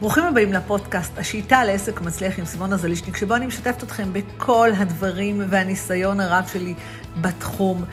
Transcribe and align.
ברוכים 0.00 0.24
הבאים 0.24 0.52
לפודקאסט, 0.52 1.18
השיטה 1.18 1.64
לעסק 1.64 2.00
מצליח 2.00 2.38
עם 2.38 2.44
סימונה 2.44 2.76
זלישניק, 2.76 3.16
שבו 3.16 3.34
אני 3.34 3.46
משתפת 3.46 3.82
אתכם 3.82 4.12
בכל 4.12 4.70
הדברים 4.76 5.42
והניסיון 5.48 6.20
הרב 6.20 6.44
שלי 6.52 6.74
בתחום. 7.20 7.84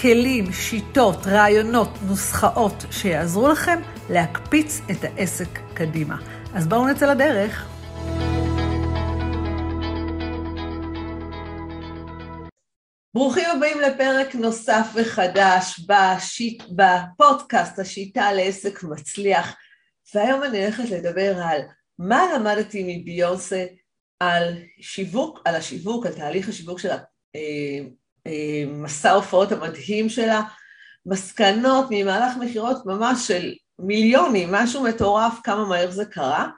כלים, 0.00 0.52
שיטות, 0.52 1.26
רעיונות, 1.26 1.88
נוסחאות 2.06 2.84
שיעזרו 2.90 3.48
לכם 3.48 3.80
להקפיץ 4.10 4.80
את 4.90 5.04
העסק 5.04 5.48
קדימה. 5.74 6.16
אז 6.54 6.66
בואו 6.66 6.88
נצא 6.88 7.06
לדרך. 7.06 7.68
ברוכים 13.14 13.44
הבאים 13.56 13.80
לפרק 13.80 14.34
נוסף 14.34 14.86
וחדש 14.94 15.80
בשיט, 15.88 16.62
בפודקאסט 16.70 17.78
השיטה 17.78 18.32
לעסק 18.32 18.82
מצליח. 18.82 19.56
והיום 20.16 20.42
אני 20.42 20.64
הולכת 20.64 20.90
לדבר 20.90 21.38
על 21.42 21.60
מה 21.98 22.22
למדתי 22.34 22.98
מביונסה 23.00 23.66
על 24.20 24.58
שיווק, 24.80 25.40
על 25.44 25.54
השיווק, 25.54 26.06
על 26.06 26.12
תהליך 26.12 26.48
השיווק 26.48 26.78
של 26.78 26.90
המסע 28.26 29.08
אה, 29.08 29.14
הופעות 29.14 29.52
המדהים 29.52 30.08
שלה, 30.08 30.42
מסקנות 31.06 31.86
ממהלך 31.90 32.36
מכירות 32.36 32.86
ממש 32.86 33.28
של 33.28 33.54
מיליונים, 33.78 34.52
משהו 34.52 34.82
מטורף, 34.82 35.32
כמה 35.44 35.64
מהר 35.64 35.90
זה 35.90 36.04
קרה, 36.04 36.48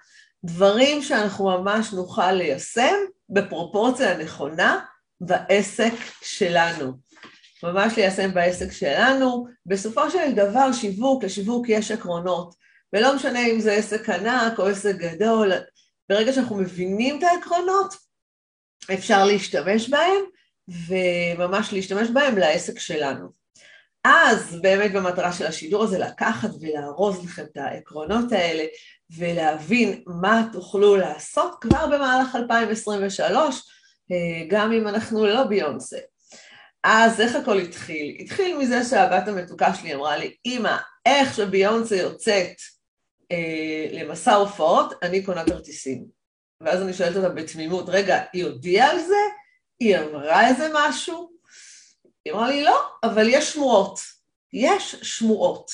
דברים 0.45 1.03
שאנחנו 1.03 1.45
ממש 1.45 1.93
נוכל 1.93 2.33
ליישם 2.33 2.95
בפרופורציה 3.31 4.13
הנכונה 4.13 4.81
בעסק 5.21 5.93
שלנו. 6.23 6.93
ממש 7.63 7.97
ליישם 7.97 8.35
בעסק 8.35 8.73
שלנו. 8.73 9.47
בסופו 9.67 10.11
של 10.11 10.33
דבר 10.33 10.73
שיווק, 10.73 11.25
לשיווק 11.25 11.69
יש 11.69 11.91
עקרונות. 11.91 12.68
ולא 12.93 13.17
משנה 13.17 13.47
אם 13.47 13.61
זה 13.61 13.73
עסק 13.73 14.09
ענק 14.09 14.59
או 14.59 14.67
עסק 14.67 14.95
גדול, 14.95 15.53
ברגע 16.09 16.33
שאנחנו 16.33 16.57
מבינים 16.57 17.19
את 17.19 17.23
העקרונות, 17.23 17.95
אפשר 18.95 19.25
להשתמש 19.25 19.89
בהם, 19.89 20.25
וממש 20.69 21.73
להשתמש 21.73 22.09
בהם 22.09 22.39
לעסק 22.39 22.79
שלנו. 22.79 23.29
אז 24.05 24.59
באמת 24.63 24.93
במטרה 24.93 25.33
של 25.33 25.47
השידור 25.47 25.85
הזה 25.85 25.99
לקחת 25.99 26.51
ולארוז 26.61 27.25
לכם 27.25 27.45
את 27.53 27.57
העקרונות 27.57 28.33
האלה 28.33 28.65
ולהבין 29.19 30.03
מה 30.07 30.49
תוכלו 30.53 30.97
לעשות 30.97 31.55
כבר 31.61 31.87
במהלך 31.87 32.37
2023, 32.37 33.63
גם 34.49 34.73
אם 34.73 34.89
אנחנו 34.89 35.27
לא 35.27 35.45
ביונסה. 35.45 35.99
אז 36.85 37.21
איך 37.21 37.37
הכל 37.37 37.59
התחיל? 37.59 38.17
התחיל 38.21 38.57
מזה 38.57 38.85
שהבת 38.85 39.29
המתוקה 39.29 39.75
שלי 39.75 39.95
אמרה 39.95 40.17
לי, 40.17 40.35
אמא, 40.47 40.77
איך 41.07 41.35
שביונסה 41.35 41.97
יוצאת 41.97 42.47
אה, 42.47 42.78
למסע 43.93 44.35
הופעות, 44.35 44.93
אני 45.03 45.23
קונה 45.23 45.45
כרטיסים. 45.45 46.05
ואז 46.61 46.83
אני 46.83 46.93
שואלת 46.93 47.17
אותה 47.17 47.29
בתמימות, 47.29 47.85
רגע, 47.89 48.23
היא 48.33 48.45
הודיעה 48.45 48.91
על 48.91 48.99
זה? 48.99 49.15
היא 49.81 49.99
אמרה 49.99 50.49
איזה 50.49 50.69
משהו? 50.75 51.31
היא 52.25 52.33
אמרה 52.33 52.49
לי, 52.49 52.63
לא, 52.65 52.89
אבל 53.03 53.29
יש 53.29 53.53
שמועות. 53.53 54.01
יש 54.53 54.97
שמועות. 55.03 55.71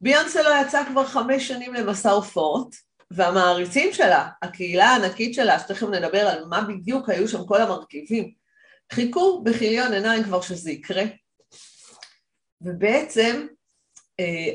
ביונסה 0.00 0.42
לא 0.42 0.50
יצא 0.66 0.84
כבר 0.88 1.06
חמש 1.06 1.48
שנים 1.48 1.74
למסע 1.74 2.10
הופעות, 2.10 2.74
והמעריצים 3.10 3.92
שלה, 3.92 4.28
הקהילה 4.42 4.86
הענקית 4.86 5.34
שלה, 5.34 5.58
שתכף 5.58 5.86
נדבר 5.86 6.26
על 6.26 6.44
מה 6.44 6.60
בדיוק 6.60 7.08
היו 7.08 7.28
שם 7.28 7.46
כל 7.46 7.60
המרכיבים, 7.62 8.32
חיכו 8.92 9.42
בכיליון 9.42 9.92
עיניים 9.92 10.24
כבר 10.24 10.40
שזה 10.40 10.70
יקרה. 10.70 11.02
ובעצם 12.60 13.46
אה, 14.20 14.54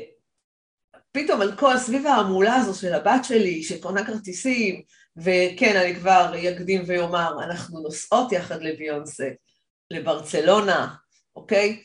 פתאום 1.16 1.40
על 1.40 1.56
כל, 1.56 1.78
סביב 1.78 2.06
ההמולה 2.06 2.54
הזו 2.54 2.80
של 2.80 2.94
הבת 2.94 3.24
שלי, 3.24 3.62
שקונה 3.62 4.06
כרטיסים, 4.06 4.82
וכן, 5.16 5.76
אני 5.76 5.94
כבר 5.94 6.32
אקדים 6.50 6.82
ואומר, 6.86 7.44
אנחנו 7.44 7.80
נוסעות 7.80 8.32
יחד 8.32 8.62
לביונסה, 8.62 9.28
לברצלונה, 9.90 10.94
אוקיי? 11.36 11.82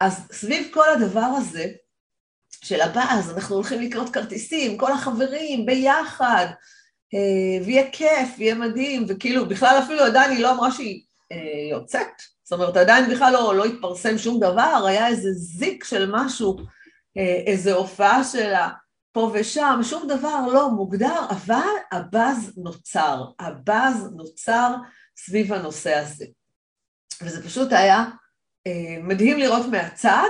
אז 0.00 0.20
סביב 0.32 0.68
כל 0.72 0.90
הדבר 0.90 1.20
הזה, 1.36 1.66
של 2.64 2.80
הבאז, 2.80 3.30
אנחנו 3.30 3.54
הולכים 3.54 3.80
לקנות 3.80 4.08
כרטיסים, 4.08 4.78
כל 4.78 4.92
החברים 4.92 5.66
ביחד, 5.66 6.46
אה, 7.14 7.64
ויהיה 7.66 7.90
כיף, 7.90 8.28
ויהיה 8.38 8.54
מדהים, 8.54 9.04
וכאילו, 9.08 9.48
בכלל 9.48 9.80
אפילו 9.84 10.00
עדיין 10.00 10.30
היא 10.30 10.42
לא 10.42 10.52
אמרה 10.52 10.72
שהיא 10.72 11.02
אה, 11.32 11.68
יוצאת, 11.70 12.08
זאת 12.44 12.52
אומרת, 12.52 12.76
עדיין 12.76 13.10
בכלל 13.10 13.32
לא, 13.32 13.54
לא 13.54 13.64
התפרסם 13.64 14.18
שום 14.18 14.40
דבר, 14.40 14.84
היה 14.86 15.08
איזה 15.08 15.28
זיק 15.32 15.84
של 15.84 16.10
משהו 16.12 16.56
אה, 17.16 17.42
איזו 17.46 17.76
הופעה 17.76 18.24
שלה 18.24 18.68
פה 19.12 19.30
ושם, 19.34 19.80
שום 19.82 20.08
דבר 20.08 20.46
לא 20.52 20.70
מוגדר, 20.70 21.26
אבל 21.30 21.68
הבאז 21.92 22.52
נוצר, 22.56 23.24
הבאז 23.38 24.10
נוצר 24.16 24.74
סביב 25.16 25.52
הנושא 25.52 25.94
הזה. 25.94 26.26
וזה 27.22 27.44
פשוט 27.44 27.72
היה 27.72 28.04
אה, 28.66 28.96
מדהים 29.02 29.38
לראות 29.38 29.66
מהצד 29.66 30.28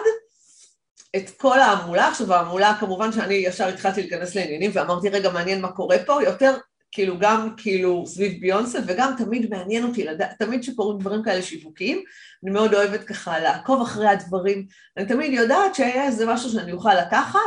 את 1.17 1.31
כל 1.37 1.61
ההמולה. 1.61 2.09
עכשיו 2.09 2.35
ההמולה 2.35 2.77
כמובן 2.81 3.13
שאני 3.13 3.35
ישר 3.35 3.69
התחלתי 3.69 4.01
להיכנס 4.01 4.35
לעניינים 4.35 4.71
ואמרתי 4.75 5.09
רגע 5.09 5.31
מעניין 5.31 5.61
מה 5.61 5.73
קורה 5.73 5.97
פה, 6.07 6.23
יותר 6.23 6.57
כאילו 6.93 7.19
גם 7.19 7.55
כאילו 7.57 8.07
סביב 8.07 8.41
ביונסה 8.41 8.79
וגם 8.87 9.15
תמיד 9.19 9.51
מעניין 9.51 9.85
אותי 9.85 10.05
לדעת, 10.05 10.31
תמיד 10.39 10.63
שקורים 10.63 10.99
דברים 10.99 11.23
כאלה 11.23 11.43
שיווקיים, 11.43 12.03
אני 12.45 12.51
מאוד 12.51 12.75
אוהבת 12.75 13.05
ככה 13.05 13.39
לעקוב 13.39 13.83
אחרי 13.83 14.09
הדברים, 14.09 14.67
אני 14.97 15.07
תמיד 15.07 15.33
יודעת 15.33 15.75
שיהיה 15.75 16.07
איזה 16.07 16.27
משהו 16.27 16.51
שאני 16.51 16.73
אוכל 16.73 16.95
לקחת 16.95 17.41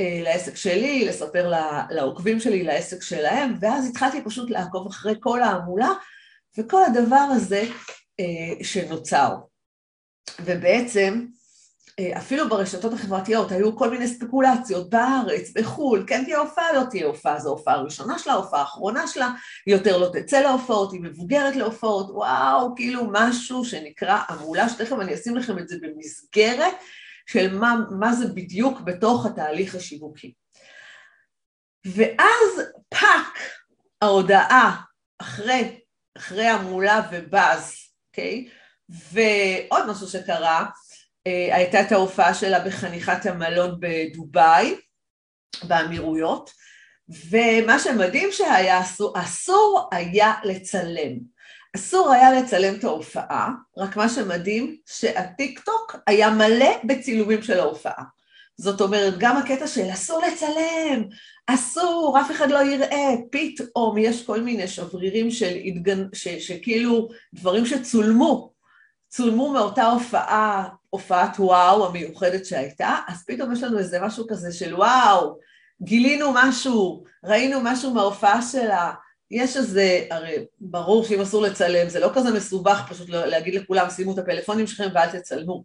אה, 0.00 0.20
לעסק 0.24 0.56
שלי, 0.56 1.04
לספר 1.04 1.52
לעוקבים 1.90 2.40
שלי, 2.40 2.62
לעסק 2.62 3.02
שלהם, 3.02 3.54
ואז 3.60 3.88
התחלתי 3.88 4.24
פשוט 4.24 4.50
לעקוב 4.50 4.86
אחרי 4.86 5.14
כל 5.20 5.42
ההמולה 5.42 5.90
וכל 6.58 6.84
הדבר 6.84 7.26
הזה 7.36 7.62
אה, 8.20 8.64
שנוצר. 8.64 9.34
ובעצם 10.40 11.26
אפילו 12.00 12.48
ברשתות 12.48 12.92
החברתיות 12.92 13.52
היו 13.52 13.76
כל 13.76 13.90
מיני 13.90 14.08
ספקולציות 14.08 14.90
בארץ, 14.90 15.50
בחו"ל, 15.54 16.04
כן 16.06 16.24
תהיה 16.24 16.38
הופעה, 16.38 16.72
לא 16.72 16.82
תהיה 16.90 17.06
הופעה, 17.06 17.40
זו 17.40 17.50
הופעה 17.50 17.76
ראשונה 17.76 18.18
שלה, 18.18 18.32
הופעה 18.32 18.62
אחרונה 18.62 19.06
שלה, 19.06 19.30
יותר 19.66 19.96
לא 19.96 20.10
תצא 20.12 20.40
להופעות, 20.40 20.92
היא 20.92 21.00
מבוגרת 21.00 21.56
להופעות, 21.56 22.10
וואו, 22.10 22.74
כאילו 22.76 23.02
משהו 23.12 23.64
שנקרא 23.64 24.18
המולה, 24.28 24.68
שתכף 24.68 24.96
אני 25.00 25.14
אשים 25.14 25.36
לכם 25.36 25.58
את 25.58 25.68
זה 25.68 25.76
במסגרת 25.82 26.74
של 27.26 27.58
מה, 27.58 27.76
מה 27.98 28.12
זה 28.12 28.26
בדיוק 28.26 28.80
בתוך 28.80 29.26
התהליך 29.26 29.74
השיווקי. 29.74 30.32
ואז 31.84 32.62
פאק, 32.88 33.38
ההודעה 34.02 34.80
אחרי, 35.18 35.80
אחרי 36.18 36.46
המולה 36.46 37.00
ובאז, 37.12 37.74
אוקיי? 38.10 38.48
Okay? 38.48 38.64
ועוד 38.90 39.90
משהו 39.90 40.08
שקרה, 40.08 40.58
אה, 40.58 40.66
הייתה 41.26 41.80
את 41.80 41.92
ההופעה 41.92 42.34
שלה 42.34 42.60
בחנוכת 42.60 43.26
המלון 43.26 43.76
בדובאי, 43.80 44.74
באמירויות, 45.62 46.50
ומה 47.30 47.78
שמדהים 47.78 48.28
שהיה 48.32 48.80
אסור, 48.80 49.12
אסור 49.16 49.88
היה 49.92 50.32
לצלם. 50.44 51.12
אסור 51.76 52.12
היה 52.12 52.32
לצלם 52.32 52.74
את 52.74 52.84
ההופעה, 52.84 53.50
רק 53.76 53.96
מה 53.96 54.08
שמדהים 54.08 54.76
שהטיק 54.86 55.60
טוק 55.60 55.96
היה 56.06 56.30
מלא 56.30 56.70
בצילומים 56.84 57.42
של 57.42 57.60
ההופעה. 57.60 58.04
זאת 58.56 58.80
אומרת, 58.80 59.14
גם 59.18 59.36
הקטע 59.36 59.66
של 59.66 59.86
אסור 59.92 60.22
לצלם, 60.22 61.04
אסור, 61.46 62.18
אף 62.20 62.30
אחד 62.30 62.50
לא 62.50 62.62
יראה, 62.62 63.14
פתאום 63.30 63.98
יש 63.98 64.26
כל 64.26 64.40
מיני 64.40 64.68
שברירים 64.68 65.30
של 65.30 65.54
התגנ... 65.64 66.04
ש... 66.12 66.28
שכאילו 66.28 67.08
דברים 67.34 67.66
שצולמו, 67.66 68.52
צולמו 69.08 69.52
מאותה 69.52 69.86
הופעה 69.86 70.68
הופעת 70.94 71.36
וואו 71.38 71.86
המיוחדת 71.86 72.46
שהייתה, 72.46 72.96
אז 73.08 73.24
פתאום 73.26 73.52
יש 73.52 73.62
לנו 73.62 73.78
איזה 73.78 74.00
משהו 74.00 74.26
כזה 74.28 74.52
של 74.52 74.74
וואו, 74.74 75.38
גילינו 75.82 76.32
משהו, 76.34 77.04
ראינו 77.24 77.60
משהו 77.62 77.94
מההופעה 77.94 78.42
שלה, 78.42 78.92
יש 79.30 79.56
איזה, 79.56 80.06
הרי 80.10 80.36
ברור 80.60 81.04
שאם 81.04 81.20
אסור 81.20 81.42
לצלם, 81.42 81.88
זה 81.88 82.00
לא 82.00 82.10
כזה 82.14 82.32
מסובך 82.32 82.82
פשוט 82.88 83.08
להגיד 83.10 83.54
לכולם 83.54 83.90
שימו 83.90 84.12
את 84.12 84.18
הפלאפונים 84.18 84.66
שלכם 84.66 84.88
ואל 84.94 85.10
תצלמו. 85.10 85.64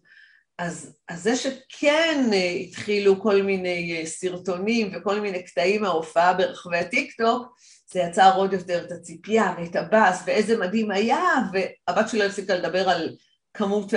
אז, 0.58 0.98
אז 1.10 1.24
זה 1.24 1.36
שכן 1.36 2.30
אה, 2.34 2.50
התחילו 2.50 3.22
כל 3.22 3.42
מיני 3.42 3.98
אה, 4.00 4.06
סרטונים 4.06 4.92
וכל 4.96 5.20
מיני 5.20 5.44
קטעים 5.44 5.82
מההופעה 5.82 6.34
ברחבי 6.34 6.78
הטיקטוק, 6.78 7.56
זה 7.92 8.00
יצר 8.00 8.32
עוד 8.36 8.54
יותר 8.54 8.86
את 8.86 8.92
הציפייה 8.92 9.54
ואת 9.58 9.76
הבאס 9.76 10.24
ואיזה 10.26 10.58
מדהים 10.58 10.92
היה, 10.92 11.24
והבת 11.54 12.10
שלי 12.10 12.20
לא 12.20 12.24
הפסיקה 12.24 12.56
לדבר 12.56 12.90
על 12.90 13.10
כמות. 13.54 13.94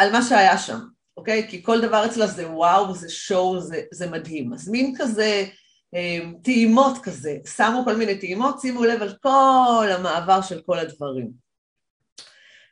על 0.00 0.12
מה 0.12 0.22
שהיה 0.22 0.58
שם, 0.58 0.78
אוקיי? 1.16 1.48
כי 1.48 1.62
כל 1.62 1.80
דבר 1.80 2.06
אצלה 2.06 2.26
זה 2.26 2.50
וואו, 2.50 2.94
זה 2.94 3.08
שואו, 3.08 3.60
זה, 3.60 3.82
זה 3.92 4.10
מדהים. 4.10 4.52
אז 4.52 4.68
מין 4.68 4.94
כזה, 4.98 5.46
אמ, 5.94 6.34
טעימות 6.42 6.98
כזה, 7.02 7.36
שמו 7.56 7.84
כל 7.84 7.96
מיני 7.96 8.18
טעימות, 8.18 8.60
שימו 8.60 8.84
לב 8.84 9.02
על 9.02 9.16
כל 9.22 9.88
המעבר 9.90 10.42
של 10.42 10.62
כל 10.62 10.78
הדברים. 10.78 11.30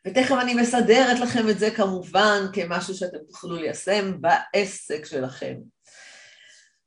ותכף 0.07 0.35
אני 0.41 0.55
מסדרת 0.55 1.19
לכם 1.19 1.49
את 1.49 1.59
זה 1.59 1.71
כמובן 1.71 2.41
כמשהו 2.53 2.95
שאתם 2.95 3.19
תוכלו 3.29 3.57
ליישם 3.57 4.21
בעסק 4.21 5.05
שלכם. 5.05 5.55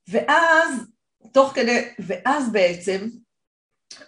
ואז 0.10 0.88
תוך 1.34 1.52
כדי, 1.56 1.90
ואז 2.00 2.52
בעצם 2.52 3.08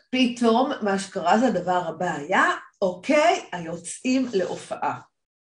פתאום 0.09 0.71
מה 0.81 0.99
שקרה 0.99 1.39
זה 1.39 1.47
הדבר 1.47 1.87
הבא 1.87 2.11
היה, 2.15 2.45
אוקיי, 2.81 3.45
היוצאים 3.51 4.27
להופעה. 4.33 4.99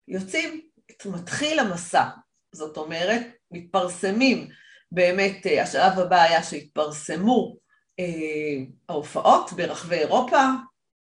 יוצאים, 0.08 0.60
מתחיל 1.06 1.58
המסע. 1.58 2.04
זאת 2.52 2.76
אומרת, 2.76 3.22
מתפרסמים, 3.50 4.48
באמת 4.92 5.46
אה, 5.46 5.62
השלב 5.62 5.98
הבא 5.98 6.22
היה 6.22 6.42
שהתפרסמו 6.42 7.56
אה, 8.00 8.64
ההופעות 8.88 9.52
ברחבי 9.52 9.96
אירופה, 9.96 10.46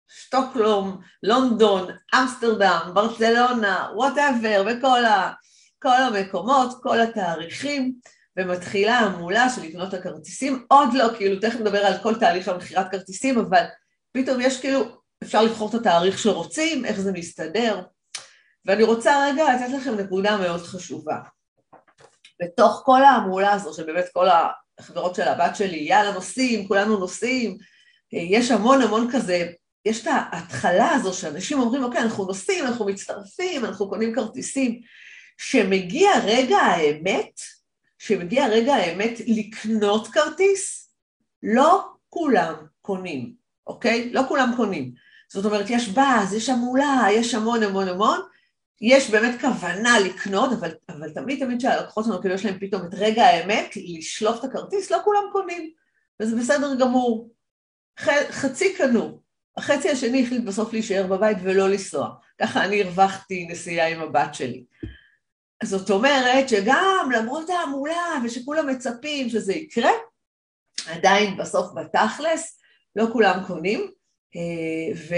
שטוקלום, 0.08 1.00
לונדון, 1.22 1.90
אמסטרדם, 2.14 2.90
ברצלונה, 2.94 3.88
וואטאבר, 3.94 4.64
וכל 4.66 5.04
ה, 5.04 5.32
המקומות, 5.84 6.82
כל 6.82 7.00
התאריכים, 7.00 7.94
ומתחילה 8.38 8.98
המולה 8.98 9.50
של 9.50 9.62
לקנות 9.62 9.94
הכרטיסים, 9.94 10.66
עוד 10.68 10.88
לא, 10.94 11.08
כאילו, 11.16 11.40
תכף 11.40 11.60
נדבר 11.60 11.78
על 11.78 11.98
כל 12.02 12.14
תהליך 12.18 12.48
המכירת 12.48 12.90
כרטיסים, 12.90 13.38
אבל 13.38 13.64
פתאום 14.12 14.40
יש 14.40 14.60
כאילו, 14.60 14.80
אפשר 15.22 15.42
לבחור 15.42 15.70
את 15.70 15.74
התאריך 15.74 16.18
שרוצים, 16.18 16.84
איך 16.84 17.00
זה 17.00 17.12
מסתדר, 17.12 17.82
ואני 18.66 18.82
רוצה 18.82 19.26
רגע 19.26 19.54
לתת 19.54 19.72
לכם 19.72 19.94
נקודה 19.94 20.36
מאוד 20.36 20.60
חשובה. 20.60 21.16
בתוך 22.42 22.82
כל 22.84 23.02
ההמולה 23.02 23.52
הזו, 23.52 23.74
שבאמת 23.74 24.04
כל 24.12 24.26
החברות 24.78 25.14
של 25.14 25.22
הבת 25.22 25.56
שלי, 25.56 25.76
יאללה 25.76 26.12
נוסעים, 26.12 26.68
כולנו 26.68 26.98
נוסעים, 26.98 27.58
יש 28.12 28.50
המון 28.50 28.82
המון 28.82 29.08
כזה, 29.12 29.52
יש 29.84 30.02
את 30.02 30.06
ההתחלה 30.06 30.90
הזו 30.90 31.14
שאנשים 31.14 31.60
אומרים, 31.60 31.84
אוקיי, 31.84 32.00
אנחנו 32.00 32.24
נוסעים, 32.24 32.66
אנחנו 32.66 32.86
מצטרפים, 32.86 33.64
אנחנו 33.64 33.88
קונים 33.88 34.14
כרטיסים. 34.14 34.80
שמגיע 35.38 36.10
רגע 36.24 36.56
האמת, 36.56 37.40
שמגיע 37.98 38.46
רגע 38.46 38.74
האמת 38.74 39.20
לקנות 39.26 40.08
כרטיס, 40.08 40.90
לא 41.42 41.84
כולם 42.08 42.54
קונים, 42.80 43.34
אוקיי? 43.66 44.12
לא 44.12 44.22
כולם 44.28 44.52
קונים. 44.56 44.92
זאת 45.28 45.44
אומרת, 45.44 45.66
יש 45.68 45.88
באז, 45.88 46.34
יש 46.34 46.48
המולה, 46.48 47.06
יש 47.12 47.34
המון 47.34 47.62
המון 47.62 47.88
המון, 47.88 48.20
יש 48.80 49.10
באמת 49.10 49.40
כוונה 49.40 50.00
לקנות, 50.00 50.52
אבל, 50.52 50.74
אבל 50.88 51.10
תמיד 51.10 51.44
תמיד 51.44 51.60
שהלקוחות 51.60 52.04
שלנו, 52.04 52.20
כאילו 52.20 52.34
יש 52.34 52.44
להם 52.44 52.58
פתאום 52.60 52.82
את 52.86 52.94
רגע 52.94 53.24
האמת, 53.24 53.74
לשלוף 53.76 54.38
את 54.38 54.44
הכרטיס, 54.44 54.90
לא 54.90 54.98
כולם 55.04 55.22
קונים, 55.32 55.70
וזה 56.22 56.36
בסדר 56.36 56.74
גמור. 56.80 57.30
ח, 57.98 58.08
חצי 58.30 58.74
קנו, 58.74 59.20
החצי 59.56 59.90
השני 59.90 60.22
החליט 60.22 60.44
בסוף 60.44 60.72
להישאר 60.72 61.06
בבית 61.06 61.38
ולא 61.42 61.68
לנסוע. 61.68 62.08
ככה 62.40 62.64
אני 62.64 62.82
הרווחתי 62.82 63.46
נסיעה 63.50 63.88
עם 63.88 64.00
הבת 64.00 64.34
שלי. 64.34 64.64
זאת 65.64 65.90
אומרת 65.90 66.48
שגם 66.48 67.08
למרות 67.14 67.50
ההמולה 67.50 68.18
ושכולם 68.24 68.66
מצפים 68.66 69.28
שזה 69.28 69.52
יקרה, 69.52 69.90
עדיין 70.86 71.36
בסוף 71.36 71.66
בתכלס 71.74 72.60
לא 72.96 73.06
כולם 73.12 73.40
קונים, 73.46 73.90
אה, 74.36 74.94
ו... 75.08 75.14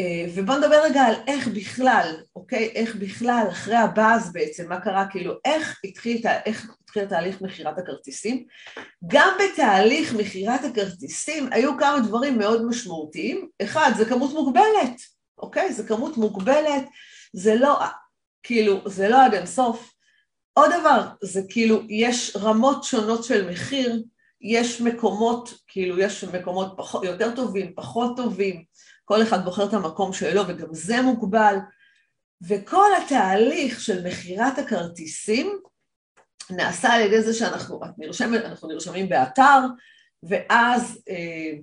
אה, 0.00 0.24
ובואו 0.34 0.58
נדבר 0.58 0.82
רגע 0.84 1.02
על 1.02 1.14
איך 1.26 1.48
בכלל, 1.48 2.16
אוקיי? 2.36 2.72
איך 2.74 2.96
בכלל, 2.96 3.46
אחרי 3.50 3.76
הבאז 3.76 4.32
בעצם, 4.32 4.68
מה 4.68 4.80
קרה, 4.80 5.06
כאילו, 5.10 5.34
איך 5.44 5.80
התחיל, 5.84 6.22
איך 6.46 6.70
התחיל 6.82 7.04
תהליך 7.04 7.42
מכירת 7.42 7.78
הכרטיסים. 7.78 8.44
גם 9.06 9.32
בתהליך 9.38 10.14
מכירת 10.14 10.60
הכרטיסים 10.64 11.48
היו 11.52 11.78
כמה 11.78 12.00
דברים 12.00 12.38
מאוד 12.38 12.64
משמעותיים. 12.64 13.48
אחד, 13.62 13.90
זה 13.96 14.04
כמות 14.04 14.32
מוגבלת, 14.34 15.00
אוקיי? 15.38 15.72
זה 15.72 15.88
כמות 15.88 16.16
מוגבלת, 16.16 16.84
זה 17.32 17.54
לא, 17.54 17.78
כאילו, 18.42 18.80
זה 18.86 19.08
לא 19.08 19.24
עד 19.24 19.34
אינסוף. 19.34 19.92
עוד 20.52 20.70
דבר, 20.80 21.06
זה 21.22 21.42
כאילו, 21.48 21.80
יש 21.88 22.36
רמות 22.36 22.84
שונות 22.84 23.24
של 23.24 23.50
מחיר, 23.50 24.02
יש 24.40 24.80
מקומות, 24.80 25.54
כאילו, 25.66 25.98
יש 25.98 26.24
מקומות 26.24 26.74
פחות, 26.76 27.04
יותר 27.04 27.34
טובים, 27.34 27.72
פחות 27.74 28.16
טובים. 28.16 28.64
כל 29.10 29.22
אחד 29.22 29.44
בוחר 29.44 29.68
את 29.68 29.74
המקום 29.74 30.12
שלו 30.12 30.42
וגם 30.48 30.68
זה 30.70 31.02
מוגבל, 31.02 31.56
וכל 32.48 32.86
התהליך 33.04 33.80
של 33.80 34.06
מכירת 34.06 34.58
הכרטיסים 34.58 35.60
נעשה 36.50 36.88
על 36.88 37.00
ידי 37.00 37.22
זה 37.22 37.34
שאנחנו 37.34 37.80
נרשם, 37.98 38.32
נרשמים 38.68 39.08
באתר, 39.08 39.60
ואז 40.22 41.02
אה, 41.08 41.58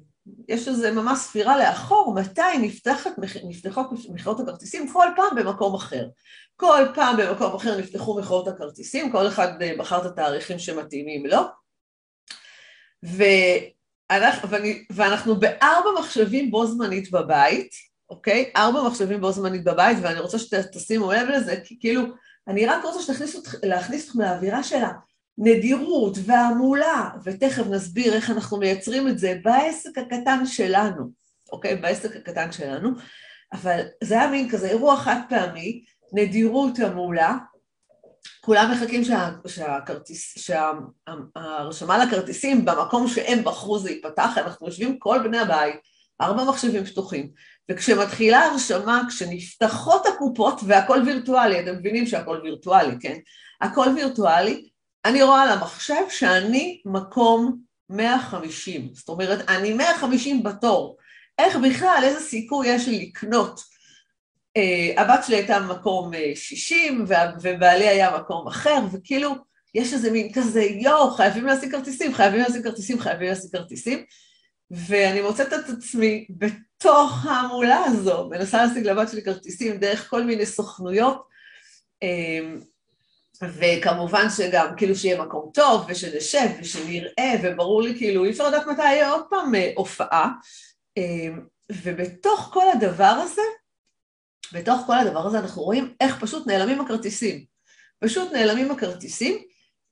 יש 0.47 0.67
איזה 0.67 0.91
ממש 0.91 1.19
ספירה 1.19 1.57
לאחור, 1.57 2.15
מתי 2.15 2.57
נפתחת, 2.61 3.11
נפתחות 3.43 3.87
מכירות 4.09 4.39
הכרטיסים, 4.39 4.93
כל 4.93 5.07
פעם 5.15 5.35
במקום 5.35 5.75
אחר. 5.75 6.07
כל 6.55 6.85
פעם 6.95 7.17
במקום 7.17 7.55
אחר 7.55 7.77
נפתחו 7.77 8.19
מכירות 8.19 8.47
הכרטיסים, 8.47 9.11
כל 9.11 9.27
אחד 9.27 9.61
אה, 9.61 9.73
בחר 9.77 10.01
את 10.01 10.05
התאריכים 10.05 10.59
שמתאימים 10.59 11.25
לו. 11.25 11.41
ו... 13.05 13.23
אנחנו, 14.11 14.49
ואני, 14.49 14.85
ואנחנו 14.89 15.35
בארבע 15.35 15.89
מחשבים 15.99 16.51
בו 16.51 16.67
זמנית 16.67 17.11
בבית, 17.11 17.71
אוקיי? 18.09 18.51
ארבע 18.55 18.83
מחשבים 18.83 19.21
בו 19.21 19.31
זמנית 19.31 19.63
בבית, 19.63 19.97
ואני 20.01 20.19
רוצה 20.19 20.39
שתשימו 20.39 21.11
לב 21.11 21.29
לזה, 21.29 21.55
כי 21.63 21.79
כאילו, 21.79 22.03
אני 22.47 22.65
רק 22.65 22.83
רוצה 22.83 23.01
שתכניסו, 23.01 23.41
להכניס 23.63 24.05
אתכם 24.05 24.21
לאווירה 24.21 24.63
של 24.63 24.83
הנדירות 25.37 26.17
והמולה, 26.25 27.09
ותכף 27.23 27.67
נסביר 27.67 28.13
איך 28.13 28.29
אנחנו 28.29 28.57
מייצרים 28.57 29.07
את 29.07 29.19
זה 29.19 29.39
בעסק 29.43 29.97
הקטן 29.97 30.45
שלנו, 30.45 31.09
אוקיי? 31.51 31.75
בעסק 31.75 32.15
הקטן 32.15 32.51
שלנו, 32.51 32.89
אבל 33.53 33.81
זה 34.03 34.19
היה 34.19 34.31
מין 34.31 34.49
כזה 34.49 34.69
אירוע 34.69 34.97
חד 34.97 35.19
פעמי, 35.29 35.83
נדירות 36.13 36.79
המולה, 36.79 37.37
כולם 38.41 38.71
מחכים 38.71 39.03
שההרשמה 40.37 42.05
לכרטיסים 42.05 42.65
במקום 42.65 43.07
שהם 43.07 43.43
בחרו 43.43 43.79
זה 43.79 43.91
ייפתח, 43.91 44.37
אנחנו 44.37 44.67
יושבים 44.67 44.99
כל 44.99 45.19
בני 45.23 45.37
הבית, 45.37 45.75
ארבע 46.21 46.43
מחשבים 46.43 46.85
פתוחים, 46.85 47.29
וכשמתחילה 47.71 48.45
הרשמה, 48.45 49.01
כשנפתחות 49.09 50.05
הקופות 50.05 50.61
והכל 50.67 51.01
וירטואלי, 51.05 51.59
אתם 51.59 51.75
מבינים 51.75 52.05
שהכל 52.05 52.39
וירטואלי, 52.43 52.95
כן? 52.99 53.15
הכל 53.61 53.87
וירטואלי, 53.95 54.69
אני 55.05 55.23
רואה 55.23 55.41
על 55.43 55.49
המחשב 55.49 56.03
שאני 56.09 56.81
מקום 56.85 57.57
150, 57.89 58.89
זאת 58.93 59.09
אומרת, 59.09 59.49
אני 59.49 59.73
150 59.73 60.43
בתור. 60.43 60.97
איך 61.39 61.55
בכלל, 61.55 62.01
איזה 62.03 62.19
סיכוי 62.19 62.67
יש 62.67 62.87
לי 62.87 63.05
לקנות 63.05 63.76
הבת 64.97 65.23
שלי 65.27 65.35
הייתה 65.35 65.59
במקום 65.59 66.11
60 66.35 67.05
אה, 67.11 67.31
ובעלי 67.41 67.87
היה 67.87 68.17
מקום 68.17 68.47
אחר, 68.47 68.77
וכאילו 68.91 69.35
יש 69.75 69.93
איזה 69.93 70.11
מין 70.11 70.33
כזה, 70.33 70.63
יואו, 70.63 71.11
חייבים 71.11 71.45
להשיג 71.45 71.71
כרטיסים, 71.71 72.13
חייבים 72.13 72.39
להשיג 72.39 72.63
כרטיסים, 72.63 72.99
חייבים 72.99 73.27
להשיג 73.27 73.51
כרטיסים, 73.51 74.03
ואני 74.71 75.21
מוצאת 75.21 75.53
את 75.53 75.69
עצמי 75.77 76.27
בתוך 76.29 77.25
ההמולה 77.25 77.83
הזו, 77.85 78.29
מנסה 78.29 78.65
להשיג 78.65 78.87
לבת 78.87 79.09
שלי 79.09 79.23
כרטיסים 79.23 79.77
דרך 79.77 80.09
כל 80.09 80.23
מיני 80.23 80.45
סוכנויות, 80.45 81.27
אה, 82.03 82.39
וכמובן 83.43 84.29
שגם 84.29 84.67
כאילו 84.77 84.95
שיהיה 84.95 85.21
מקום 85.21 85.51
טוב, 85.53 85.85
ושנשב, 85.87 86.47
ושנראה, 86.59 87.33
וברור 87.43 87.81
לי 87.81 87.97
כאילו, 87.97 88.25
אי 88.25 88.29
אפשר 88.29 88.47
לדעת 88.47 88.67
מתי 88.67 88.81
יהיה 88.81 89.11
עוד 89.11 89.23
פעם 89.29 89.51
הופעה, 89.75 90.29
ובתוך 91.71 92.49
כל 92.53 92.69
הדבר 92.69 93.03
הזה, 93.03 93.41
בתוך 94.53 94.81
כל 94.85 94.97
הדבר 94.97 95.27
הזה 95.27 95.39
אנחנו 95.39 95.61
רואים 95.61 95.93
איך 96.01 96.19
פשוט 96.19 96.47
נעלמים 96.47 96.81
הכרטיסים. 96.81 97.45
פשוט 97.99 98.31
נעלמים 98.31 98.71
הכרטיסים, 98.71 99.37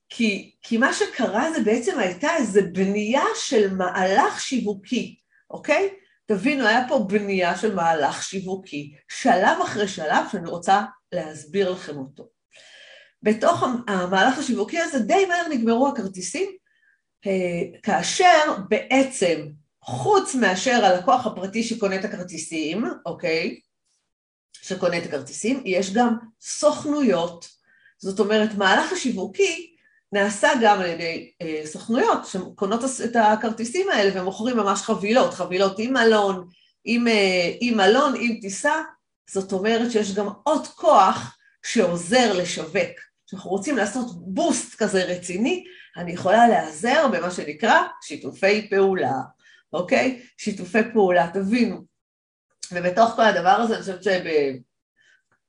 כי, 0.08 0.54
כי 0.62 0.78
מה 0.78 0.92
שקרה 0.92 1.52
זה 1.52 1.60
בעצם 1.64 1.98
הייתה 1.98 2.36
איזו 2.36 2.60
בנייה 2.72 3.24
של 3.34 3.74
מהלך 3.74 4.40
שיווקי, 4.40 5.16
אוקיי? 5.50 5.90
תבינו, 6.26 6.66
היה 6.66 6.88
פה 6.88 7.06
בנייה 7.08 7.56
של 7.56 7.74
מהלך 7.74 8.22
שיווקי, 8.22 8.94
שלב 9.08 9.60
אחרי 9.64 9.88
שלב 9.88 10.24
שאני 10.32 10.48
רוצה 10.50 10.84
להסביר 11.12 11.70
לכם 11.70 11.96
אותו. 11.96 12.28
בתוך 13.22 13.62
המהלך 13.88 14.38
השיווקי 14.38 14.78
הזה 14.78 14.98
די 14.98 15.26
מהר 15.26 15.48
נגמרו 15.50 15.88
הכרטיסים, 15.88 16.48
אה, 17.26 17.78
כאשר 17.82 18.56
בעצם 18.68 19.46
חוץ 19.82 20.34
מאשר 20.34 20.84
הלקוח 20.84 21.26
הפרטי 21.26 21.62
שקונה 21.62 21.96
את 21.96 22.04
הכרטיסים, 22.04 22.84
אוקיי? 23.06 23.60
שקונה 24.62 24.98
את 24.98 25.06
הכרטיסים, 25.06 25.62
יש 25.64 25.92
גם 25.92 26.16
סוכנויות. 26.40 27.48
זאת 27.98 28.20
אומרת, 28.20 28.54
מהלך 28.54 28.92
השיווקי 28.92 29.76
נעשה 30.12 30.48
גם 30.62 30.80
על 30.80 30.86
ידי 30.86 31.30
אה, 31.42 31.62
סוכנויות 31.64 32.26
שקונות 32.26 32.84
את 33.04 33.16
הכרטיסים 33.16 33.88
האלה 33.90 34.20
ומוכרים 34.20 34.56
ממש 34.56 34.82
חבילות, 34.82 35.34
חבילות 35.34 35.78
עם 35.78 35.92
מלון, 35.92 36.48
עם, 36.84 37.08
אה, 37.08 37.52
עם 37.60 37.76
מלון, 37.76 38.14
עם 38.20 38.38
טיסה, 38.40 38.82
זאת 39.30 39.52
אומרת 39.52 39.90
שיש 39.92 40.14
גם 40.14 40.28
עוד 40.42 40.66
כוח 40.66 41.36
שעוזר 41.62 42.32
לשווק. 42.32 43.06
כשאנחנו 43.26 43.50
רוצים 43.50 43.76
לעשות 43.76 44.06
בוסט 44.16 44.74
כזה 44.74 45.04
רציני, 45.04 45.64
אני 45.96 46.12
יכולה 46.12 46.48
להיעזר 46.48 47.08
במה 47.08 47.30
שנקרא 47.30 47.82
שיתופי 48.02 48.70
פעולה, 48.70 49.14
אוקיי? 49.72 50.22
שיתופי 50.36 50.78
פעולה, 50.92 51.30
תבינו, 51.32 51.80
ובתוך 52.72 53.10
כל 53.10 53.22
הדבר 53.22 53.48
הזה 53.50 53.74
אני 53.74 53.82
חושבת 53.82 54.00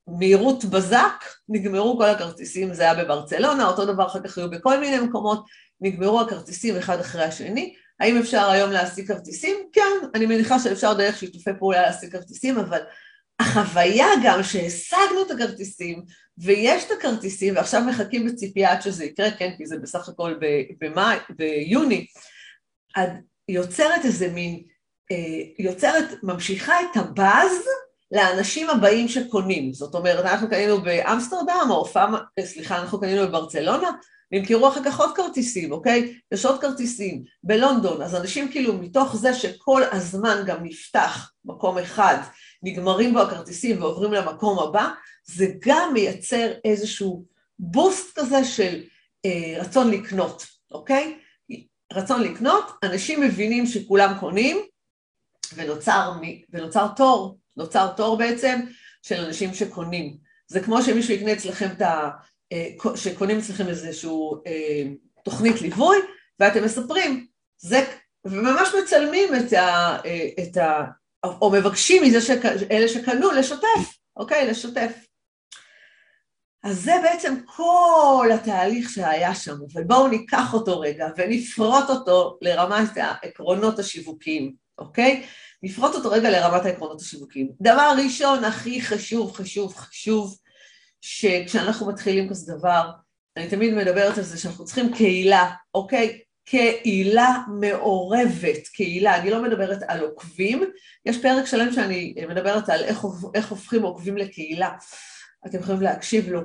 שבמהירות 0.08 0.66
בזק 0.66 1.24
נגמרו 1.50 1.98
כל 1.98 2.10
הכרטיסים, 2.10 2.74
זה 2.74 2.84
היה 2.84 3.04
בברצלונה, 3.04 3.68
אותו 3.68 3.86
דבר 3.86 4.08
אחר 4.08 4.20
כך 4.24 4.38
היו 4.38 4.50
בכל 4.50 4.80
מיני 4.80 5.00
מקומות, 5.00 5.46
נגמרו 5.82 6.22
הכרטיסים 6.22 6.78
אחד 6.78 7.00
אחרי 7.00 7.24
השני, 7.24 7.76
האם 8.00 8.18
אפשר 8.18 8.50
היום 8.50 8.72
להשיג 8.72 9.08
כרטיסים? 9.08 9.56
כן, 9.74 10.08
אני 10.16 10.26
מניחה 10.26 10.60
שאפשר 10.60 10.94
דרך 10.94 11.18
שיתופי 11.18 11.52
פעולה 11.60 11.82
להשיג 11.82 12.12
כרטיסים, 12.12 12.58
אבל 12.58 12.80
החוויה 13.40 14.08
גם 14.24 14.44
שהשגנו 14.44 15.22
את 15.26 15.32
הכרטיסים, 15.32 16.04
ויש 16.38 16.84
את 16.84 16.92
הכרטיסים, 16.92 17.56
ועכשיו 17.56 17.82
מחכים 17.82 18.28
בציפייה 18.28 18.72
עד 18.72 18.82
שזה 18.82 19.06
יקרה, 19.06 19.32
כן, 19.32 19.52
כי 19.58 19.66
זה 19.66 19.78
בסך 19.78 20.10
הכל 20.10 20.36
במאי, 20.82 21.18
ביוני, 21.30 22.08
יוצרת 23.50 24.06
איזה 24.06 24.28
מין, 24.28 24.64
יוצרת, 25.60 26.24
ממשיכה 26.24 26.82
את 26.82 26.98
הבאז 26.98 27.52
לאנשים 28.12 28.70
הבאים 28.70 29.08
שקונים. 29.08 29.74
זאת 29.74 29.96
אומרת, 29.96 30.26
אנחנו 30.26 30.50
קנינו 30.50 30.82
באמסטרדם, 30.82 31.68
או 31.70 31.76
הופעה, 31.76 32.08
סליחה, 32.40 32.82
אנחנו 32.82 33.00
קנינו 33.00 33.28
בברצלונה, 33.28 33.92
נמכרו 34.32 34.68
אחר 34.68 34.84
כך 34.84 35.00
עוד 35.00 35.16
כרטיסים, 35.16 35.72
אוקיי? 35.72 36.14
יש 36.32 36.46
עוד 36.46 36.62
כרטיסים. 36.62 37.24
בלונדון, 37.44 38.02
אז 38.02 38.16
אנשים 38.16 38.52
כאילו 38.52 38.74
מתוך 38.74 39.16
זה 39.16 39.34
שכל 39.34 39.82
הזמן 39.92 40.44
גם 40.46 40.58
נפתח 40.64 41.32
מקום 41.46 41.78
אחד, 41.78 42.18
נגמרים 42.64 43.14
בו 43.14 43.20
הכרטיסים 43.20 43.82
ועוברים 43.82 44.14
למקום 44.14 44.60
הבא, 44.60 44.88
זה 45.26 45.48
גם 45.60 45.94
מייצר 45.94 46.52
איזשהו 46.66 47.26
בוסט 47.60 48.20
כזה 48.20 48.46
של 48.46 48.84
אה, 49.26 49.56
רצון 49.60 49.92
לקנות, 49.92 50.46
אוקיי? 50.72 51.18
רצון 51.94 52.24
לקנות, 52.24 52.72
אנשים 52.84 53.22
מבינים 53.22 53.66
שכולם 53.66 54.14
קונים, 54.20 54.58
ונוצר, 55.56 56.12
ונוצר 56.50 56.88
תור, 56.96 57.38
נוצר 57.58 57.88
תור 57.98 58.18
בעצם 58.18 58.60
של 59.02 59.26
אנשים 59.26 59.54
שקונים. 59.54 60.18
זה 60.48 60.60
כמו 60.60 60.82
שמישהו 60.82 61.14
יקנה 61.14 61.34
אצלכם 61.34 61.68
את 61.78 61.82
ה... 61.82 62.10
אה, 62.52 62.96
שקונים 62.96 63.38
אצלכם 63.38 63.68
איזושהי 63.68 64.10
אה, 64.48 64.84
תוכנית 65.24 65.62
ליווי, 65.62 65.98
ואתם 66.40 66.64
מספרים, 66.64 67.28
זה, 67.58 67.86
וממש 68.26 68.70
מצלמים 68.84 69.36
את 69.36 69.54
ה... 69.54 69.98
אה, 70.06 70.30
את 70.44 70.58
ה 70.58 70.84
או 71.42 71.52
מבקשים 71.52 72.04
מזה 72.04 72.22
שאלה 72.22 72.88
שקנו 72.88 73.32
לשתף, 73.32 73.98
אוקיי? 74.18 74.48
לשתף. 74.48 75.08
אז 76.64 76.82
זה 76.82 76.94
בעצם 77.04 77.36
כל 77.46 78.30
התהליך 78.34 78.90
שהיה 78.90 79.36
שם, 79.36 79.56
אבל 79.74 79.84
בואו 79.84 80.08
ניקח 80.08 80.54
אותו 80.54 80.80
רגע 80.80 81.08
ונפרוט 81.18 81.90
אותו 81.90 82.38
לרמת 82.42 82.90
העקרונות 82.98 83.80
השיווקיים, 83.80 84.54
אוקיי? 84.78 85.26
נפרוט 85.64 85.96
אותו 85.96 86.10
רגע 86.10 86.30
לרמת 86.30 86.66
העקרונות 86.66 87.02
השיווקיים. 87.02 87.52
דבר 87.62 87.92
ראשון, 88.06 88.44
הכי 88.44 88.82
חשוב, 88.82 89.32
חשוב, 89.32 89.76
חשוב, 89.76 90.38
שכשאנחנו 91.02 91.88
מתחילים 91.88 92.30
כזה 92.30 92.54
דבר, 92.54 92.90
אני 93.38 93.48
תמיד 93.48 93.74
מדברת 93.74 94.18
על 94.18 94.24
זה 94.24 94.40
שאנחנו 94.40 94.66
צריכים 94.66 94.94
קהילה, 94.94 95.52
אוקיי? 95.74 96.22
קהילה 96.46 97.38
מעורבת, 97.60 98.68
קהילה, 98.74 99.16
אני 99.16 99.30
לא 99.30 99.44
מדברת 99.44 99.80
על 99.88 100.00
עוקבים, 100.00 100.64
יש 101.06 101.22
פרק 101.22 101.46
שלם 101.46 101.74
שאני 101.74 102.16
מדברת 102.30 102.70
על 102.70 102.84
איך, 102.84 103.06
איך 103.34 103.50
הופכים 103.50 103.84
עוקבים 103.84 104.18
לקהילה, 104.18 104.70
אתם 105.46 105.60
יכולים 105.60 105.82
להקשיב 105.82 106.30
לו. 106.30 106.42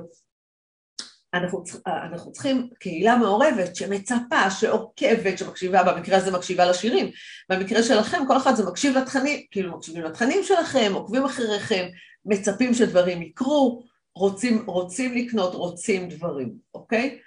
אנחנו, 1.33 1.63
אנחנו 1.87 2.31
צריכים 2.31 2.69
קהילה 2.79 3.15
מעורבת 3.15 3.75
שמצפה, 3.75 4.51
שעוקבת, 4.51 5.37
שמקשיבה, 5.37 5.83
במקרה 5.83 6.17
הזה 6.17 6.31
מקשיבה 6.31 6.65
לשירים, 6.65 7.11
במקרה 7.49 7.83
שלכם 7.83 8.27
כל 8.27 8.37
אחד 8.37 8.55
זה 8.55 8.65
מקשיב 8.65 8.97
לתכנים, 8.97 9.39
כאילו 9.51 9.77
מקשיבים 9.77 10.03
לתכנים 10.03 10.43
שלכם, 10.43 10.91
עוקבים 10.93 11.25
אחריכם, 11.25 11.85
מצפים 12.25 12.73
שדברים 12.73 13.21
יקרו, 13.21 13.83
רוצים, 14.15 14.63
רוצים 14.65 15.13
לקנות, 15.13 15.53
רוצים 15.53 16.09
דברים, 16.09 16.53
אוקיי? 16.73 17.19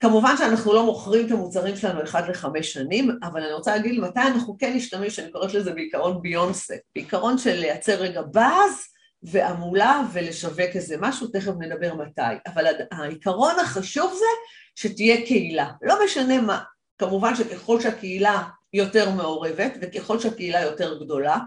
כמובן 0.00 0.36
שאנחנו 0.36 0.72
לא 0.72 0.84
מוכרים 0.84 1.26
את 1.26 1.30
המוצרים 1.30 1.76
שלנו 1.76 2.02
אחד 2.02 2.28
לחמש 2.28 2.72
שנים, 2.72 3.10
אבל 3.22 3.42
אני 3.42 3.52
רוצה 3.52 3.76
להגיד 3.76 4.00
מתי 4.00 4.20
אנחנו 4.20 4.56
כן 4.58 4.72
נשתמש, 4.76 5.18
אני 5.18 5.32
קוראת 5.32 5.54
לזה 5.54 5.72
בעיקרון 5.72 6.22
ביונסה, 6.22 6.74
בעיקרון 6.94 7.38
של 7.38 7.54
לייצר 7.54 7.94
רגע 7.94 8.22
באז 8.22 8.95
ועמולה 9.26 10.02
ולשווק 10.12 10.70
איזה 10.74 10.96
משהו, 11.00 11.26
תכף 11.26 11.52
נדבר 11.58 11.94
מתי, 11.94 12.20
אבל 12.46 12.66
העיקרון 12.92 13.54
החשוב 13.60 14.14
זה 14.18 14.26
שתהיה 14.74 15.26
קהילה, 15.26 15.70
לא 15.82 16.04
משנה 16.04 16.40
מה, 16.40 16.62
כמובן 16.98 17.36
שככל 17.36 17.80
שהקהילה 17.80 18.42
יותר 18.72 19.10
מעורבת 19.10 19.72
וככל 19.80 20.20
שהקהילה 20.20 20.60
יותר 20.60 21.04
גדולה, 21.04 21.38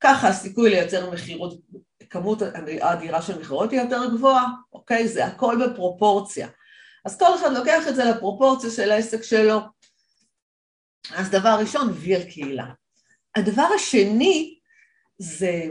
ככה 0.00 0.28
הסיכוי 0.28 0.70
לייצר 0.70 1.10
מכירות, 1.10 1.60
כמות 2.10 2.42
האדירה 2.80 3.22
של 3.22 3.38
מכירות 3.38 3.70
היא 3.70 3.80
יותר 3.80 4.10
גבוהה, 4.14 4.46
אוקיי? 4.72 5.08
זה 5.08 5.26
הכל 5.26 5.56
בפרופורציה. 5.66 6.48
אז 7.04 7.18
כל 7.18 7.34
אחד 7.34 7.52
לוקח 7.52 7.88
את 7.88 7.96
זה 7.96 8.04
לפרופורציה 8.04 8.70
של 8.70 8.90
העסק 8.90 9.22
שלו. 9.22 9.60
אז 11.14 11.30
דבר 11.30 11.56
ראשון, 11.60 11.88
על 12.16 12.22
קהילה. 12.22 12.66
הדבר 13.36 13.66
השני 13.74 14.58
זה, 15.18 15.64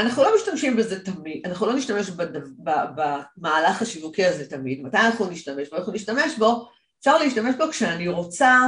אנחנו 0.00 0.22
לא 0.22 0.34
משתמשים 0.36 0.76
בזה 0.76 1.04
תמיד, 1.04 1.46
אנחנו 1.46 1.66
לא 1.66 1.74
נשתמש 1.74 2.10
במהלך 2.58 3.82
השיווקי 3.82 4.24
הזה 4.24 4.50
תמיד, 4.50 4.82
מתי 4.82 4.96
אנחנו 4.96 5.30
נשתמש 5.30 5.68
בו? 5.68 5.76
אנחנו 5.76 5.92
נשתמש 5.92 6.38
בו, 6.38 6.68
אפשר 7.00 7.18
להשתמש 7.18 7.54
בו 7.54 7.64
כשאני 7.70 8.08
רוצה, 8.08 8.58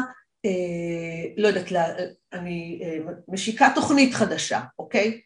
אה, 0.45 0.51
לא 1.37 1.49
יודעת, 1.49 1.67
אני 2.33 2.81
אה, 2.85 3.13
משיקה 3.29 3.73
תוכנית 3.75 4.15
חדשה, 4.15 4.61
אוקיי? 4.79 5.21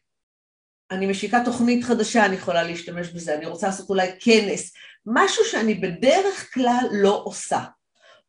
אני 0.90 1.06
משיקה 1.06 1.38
תוכנית 1.44 1.84
חדשה, 1.84 2.26
אני 2.26 2.36
יכולה 2.36 2.62
להשתמש 2.62 3.08
בזה, 3.08 3.34
אני 3.34 3.46
רוצה 3.46 3.66
לעשות 3.66 3.88
אולי 3.90 4.08
כנס, 4.20 4.72
משהו 5.06 5.44
שאני 5.44 5.74
בדרך 5.74 6.54
כלל 6.54 6.86
לא 6.92 7.22
עושה. 7.24 7.64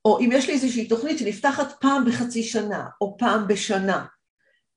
או 0.05 0.19
אם 0.19 0.29
יש 0.33 0.47
לי 0.47 0.53
איזושהי 0.53 0.87
תוכנית 0.87 1.19
שנפתחת 1.19 1.73
פעם 1.81 2.05
בחצי 2.05 2.43
שנה, 2.43 2.85
או 3.01 3.17
פעם 3.17 3.47
בשנה. 3.47 4.05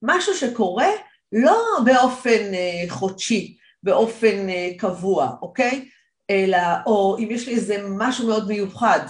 משהו 0.03 0.35
שקורה 0.35 0.89
לא 1.33 1.79
באופן 1.85 2.55
אה, 2.55 2.85
חודשי, 2.89 3.57
באופן 3.83 4.49
אה, 4.49 4.71
קבוע, 4.79 5.31
אוקיי? 5.43 5.89
אלא, 6.31 6.59
או 6.87 7.17
אם 7.19 7.29
יש 7.31 7.47
לי 7.47 7.55
איזה 7.55 7.85
משהו 7.89 8.27
מאוד 8.27 8.49
מיוחד. 8.49 9.01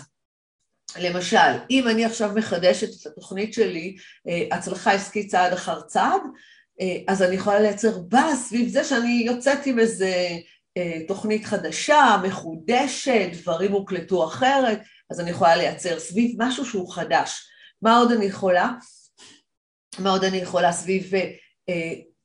למשל, 0.99 1.59
אם 1.71 1.89
אני 1.89 2.05
עכשיו 2.05 2.31
מחדשת 2.35 3.01
את 3.01 3.07
התוכנית 3.07 3.55
שלי, 3.55 3.97
אה, 4.29 4.57
הצלחה 4.57 4.93
עסקית 4.93 5.31
צעד 5.31 5.53
אחר 5.53 5.81
צעד, 5.81 6.23
אז 7.09 7.23
אני 7.23 7.35
יכולה 7.35 7.61
לייצר 7.61 7.99
באז 7.99 8.49
סביב 8.49 8.69
זה 8.69 8.85
שאני 8.85 9.23
יוצאת 9.27 9.67
עם 9.67 9.79
איזה 9.79 10.29
תוכנית 11.09 11.45
חדשה, 11.45 12.17
מחודשת, 12.23 13.29
דברים 13.33 13.73
הוקלטו 13.73 14.25
אחרת, 14.25 14.81
אז 15.11 15.21
אני 15.21 15.31
יכולה 15.31 15.57
לייצר 15.57 15.99
סביב 15.99 16.35
משהו 16.39 16.65
שהוא 16.65 16.93
חדש. 16.93 17.49
מה 17.83 17.99
עוד 17.99 18.13
אני 18.13 18.25
יכולה? 18.25 18.71
מה 19.99 20.11
עוד 20.11 20.25
אני 20.25 20.37
יכולה 20.37 20.73
סביב 20.73 21.13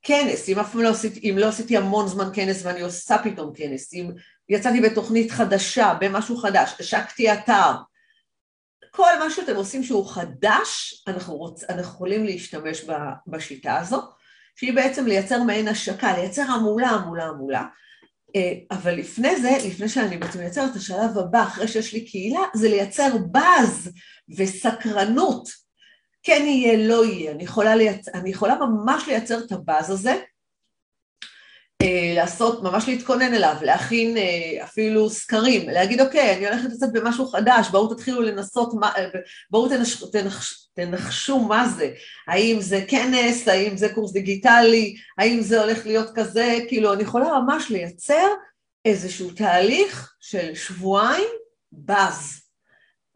כנס, 0.05 0.49
אם 0.49 0.59
אף 0.59 0.71
פעם 0.71 0.81
לא 0.81 0.89
עשיתי, 0.89 1.29
אם 1.29 1.37
לא 1.37 1.47
עשיתי 1.47 1.77
המון 1.77 2.07
זמן 2.07 2.29
כנס 2.33 2.61
ואני 2.65 2.81
עושה 2.81 3.17
פתאום 3.23 3.53
כנס, 3.55 3.93
אם 3.93 4.11
יצאתי 4.49 4.81
בתוכנית 4.81 5.31
חדשה, 5.31 5.93
במשהו 5.99 6.37
חדש, 6.37 6.75
השקתי 6.79 7.33
אתר, 7.33 7.71
כל 8.91 9.19
מה 9.19 9.29
שאתם 9.29 9.55
עושים 9.55 9.83
שהוא 9.83 10.07
חדש, 10.09 11.03
אנחנו, 11.07 11.35
רוצ, 11.35 11.63
אנחנו 11.63 11.93
יכולים 11.93 12.25
להשתמש 12.25 12.85
בשיטה 13.27 13.77
הזו. 13.77 14.01
שהיא 14.55 14.73
בעצם 14.73 15.05
לייצר 15.07 15.43
מעין 15.43 15.67
השקה, 15.67 16.13
לייצר 16.17 16.41
המולה, 16.41 16.89
המולה, 16.89 17.23
המולה. 17.23 17.65
אה, 18.35 18.53
אבל 18.71 18.95
לפני 18.95 19.41
זה, 19.41 19.51
לפני 19.67 19.89
שאני 19.89 20.17
בעצם 20.17 20.39
מייצרת 20.39 20.71
את 20.71 20.75
השלב 20.75 21.17
הבא, 21.17 21.43
אחרי 21.43 21.67
שיש 21.67 21.93
לי 21.93 22.05
קהילה, 22.05 22.39
זה 22.53 22.69
לייצר 22.69 23.17
באז 23.31 23.91
וסקרנות. 24.37 25.64
כן 26.25 26.43
יהיה, 26.45 26.87
לא 26.87 27.05
יהיה. 27.05 27.31
אני 27.31 27.43
יכולה, 27.43 27.75
לייצ... 27.75 28.07
אני 28.07 28.29
יכולה 28.29 28.55
ממש 28.55 29.07
לייצר 29.07 29.39
את 29.39 29.51
הבאז 29.51 29.89
הזה, 29.89 30.15
אה, 31.81 32.13
לעשות, 32.15 32.63
ממש 32.63 32.87
להתכונן 32.87 33.33
אליו, 33.33 33.55
להכין 33.61 34.17
אה, 34.17 34.63
אפילו 34.63 35.09
סקרים, 35.09 35.69
להגיד 35.69 36.01
אוקיי, 36.01 36.37
אני 36.37 36.47
הולכת 36.47 36.69
לצאת 36.69 36.93
במשהו 36.93 37.27
חדש, 37.27 37.67
בואו 37.69 37.93
תתחילו 37.93 38.21
לנסות, 38.21 38.73
בואו 39.51 39.69
תנש, 39.69 40.03
תנח, 40.03 40.51
תנחשו 40.73 41.39
מה 41.39 41.69
זה, 41.69 41.91
האם 42.27 42.61
זה 42.61 42.85
כנס, 42.87 43.47
האם 43.47 43.77
זה 43.77 43.89
קורס 43.93 44.11
דיגיטלי, 44.11 44.95
האם 45.17 45.41
זה 45.41 45.61
הולך 45.61 45.85
להיות 45.85 46.09
כזה, 46.15 46.59
כאילו 46.67 46.93
אני 46.93 47.03
יכולה 47.03 47.39
ממש 47.39 47.71
לייצר 47.71 48.27
איזשהו 48.85 49.31
תהליך 49.31 50.15
של 50.19 50.55
שבועיים 50.55 51.29
באז. 51.71 52.41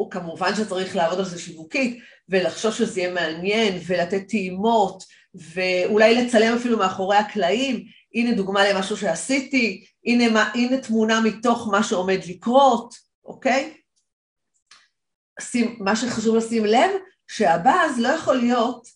וכמובן 0.01 0.55
שצריך 0.55 0.95
לעבוד 0.95 1.19
על 1.19 1.25
זה 1.25 1.39
שיווקית 1.39 1.99
ולחשוב 2.29 2.73
שזה 2.73 3.01
יהיה 3.01 3.13
מעניין 3.13 3.79
ולתת 3.87 4.27
טעימות 4.27 5.03
ואולי 5.33 6.15
לצלם 6.15 6.55
אפילו 6.55 6.77
מאחורי 6.77 7.17
הקלעים, 7.17 7.85
הנה 8.15 8.35
דוגמה 8.35 8.69
למשהו 8.69 8.97
שעשיתי, 8.97 9.85
הנה, 10.05 10.51
הנה 10.53 10.77
תמונה 10.77 11.21
מתוך 11.21 11.67
מה 11.71 11.83
שעומד 11.83 12.19
לקרות, 12.29 12.95
אוקיי? 13.25 13.73
שים, 15.41 15.75
מה 15.79 15.95
שחשוב 15.95 16.35
לשים 16.35 16.65
לב 16.65 16.91
שהבאז 17.27 17.99
לא 17.99 18.07
יכול 18.07 18.35
להיות, 18.35 18.87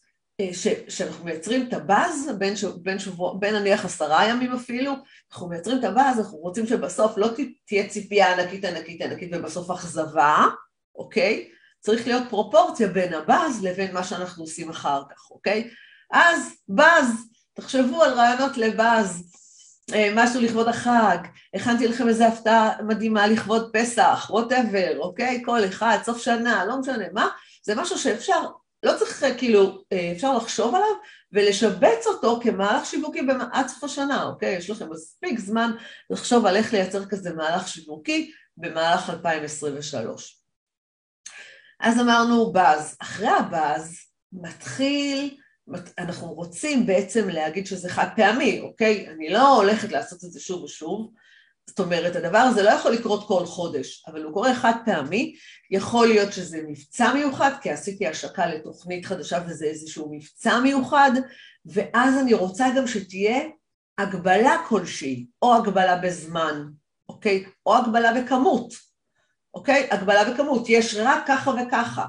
אה, 0.41 0.53
ש, 0.53 0.67
שאנחנו 0.87 1.25
מייצרים 1.25 1.67
את 1.67 1.73
הבאז 1.73 2.29
בין, 2.37 2.53
בין, 2.81 2.97
בין 3.39 3.55
נניח 3.55 3.85
עשרה 3.85 4.29
ימים 4.29 4.51
אפילו, 4.53 4.93
אנחנו 5.31 5.49
מייצרים 5.49 5.79
את 5.79 5.83
הבאז, 5.83 6.19
אנחנו 6.19 6.37
רוצים 6.37 6.67
שבסוף 6.67 7.17
לא 7.17 7.27
תהיה 7.65 7.89
ציפייה 7.89 8.33
ענקית 8.33 8.65
ענקית 8.65 9.01
ענקית 9.01 9.29
ובסוף 9.33 9.71
אכזבה, 9.71 10.45
אוקיי? 10.95 11.49
צריך 11.83 12.07
להיות 12.07 12.23
פרופורציה 12.29 12.87
בין 12.87 13.13
הבאז 13.13 13.63
לבין 13.63 13.93
מה 13.93 14.03
שאנחנו 14.03 14.43
עושים 14.43 14.69
אחר 14.69 15.01
כך, 15.09 15.31
אוקיי? 15.31 15.69
אז 16.11 16.53
באז, 16.67 17.07
תחשבו 17.53 18.03
על 18.03 18.13
רעיונות 18.13 18.57
לבאז, 18.57 19.23
אה, 19.93 20.11
משהו 20.15 20.41
לכבוד 20.41 20.67
החג, 20.67 21.17
הכנתי 21.53 21.87
לכם 21.87 22.07
איזה 22.07 22.27
הפתעה 22.27 22.71
מדהימה 22.87 23.27
לכבוד 23.27 23.69
פסח, 23.73 24.27
ווטאבר, 24.29 24.99
אוקיי? 24.99 25.41
כל 25.45 25.65
אחד, 25.65 25.97
סוף 26.03 26.21
שנה, 26.21 26.65
לא 26.65 26.79
משנה 26.79 27.05
מה, 27.13 27.27
זה 27.65 27.75
משהו 27.75 27.97
שאפשר, 27.97 28.41
לא 28.83 28.91
צריך 28.99 29.25
כאילו, 29.37 29.83
אה, 29.93 30.11
אפשר 30.15 30.37
לחשוב 30.37 30.75
עליו 30.75 30.95
ולשבץ 31.31 32.07
אותו 32.07 32.39
כמהלך 32.43 32.85
שיווקי 32.85 33.19
עד 33.51 33.67
סוף 33.67 33.83
השנה, 33.83 34.23
אוקיי? 34.23 34.55
יש 34.55 34.69
לכם 34.69 34.89
מספיק 34.89 35.39
זמן 35.39 35.71
לחשוב 36.09 36.45
על 36.45 36.55
איך 36.55 36.73
לייצר 36.73 37.05
כזה 37.05 37.33
מהלך 37.33 37.67
שיווקי 37.67 38.31
במהלך 38.57 39.09
2023. 39.09 40.42
אז 41.83 41.99
אמרנו 41.99 42.51
באז, 42.51 42.95
אחרי 42.99 43.27
הבאז 43.27 43.97
מתחיל 44.33 45.37
אנחנו 45.97 46.33
רוצים 46.33 46.85
בעצם 46.85 47.29
להגיד 47.29 47.65
שזה 47.65 47.89
חד 47.89 48.07
פעמי, 48.15 48.59
אוקיי? 48.61 49.09
אני 49.09 49.29
לא 49.29 49.55
הולכת 49.55 49.91
לעשות 49.91 50.23
את 50.23 50.31
זה 50.31 50.39
שוב 50.39 50.63
ושוב, 50.63 51.11
זאת 51.69 51.79
אומרת, 51.79 52.15
הדבר 52.15 52.37
הזה 52.37 52.63
לא 52.63 52.69
יכול 52.69 52.91
לקרות 52.91 53.27
כל 53.27 53.45
חודש, 53.45 54.03
אבל 54.07 54.23
הוא 54.23 54.33
קורה 54.33 54.55
חד 54.55 54.73
פעמי, 54.85 55.35
יכול 55.71 56.07
להיות 56.07 56.33
שזה 56.33 56.61
מבצע 56.67 57.13
מיוחד, 57.13 57.51
כי 57.61 57.69
עשיתי 57.69 58.07
השקה 58.07 58.45
לתוכנית 58.45 59.05
חדשה 59.05 59.39
וזה 59.47 59.65
איזשהו 59.65 60.09
מבצע 60.11 60.59
מיוחד, 60.59 61.11
ואז 61.65 62.17
אני 62.17 62.33
רוצה 62.33 62.65
גם 62.77 62.87
שתהיה 62.87 63.39
הגבלה 63.97 64.55
כלשהי, 64.67 65.25
או 65.41 65.55
הגבלה 65.55 65.97
בזמן, 65.97 66.63
אוקיי? 67.09 67.45
או 67.65 67.77
הגבלה 67.77 68.21
בכמות, 68.21 68.73
אוקיי? 69.53 69.88
הגבלה 69.91 70.33
בכמות, 70.33 70.69
יש 70.69 70.95
רק 71.00 71.24
ככה 71.27 71.51
וככה, 71.51 72.05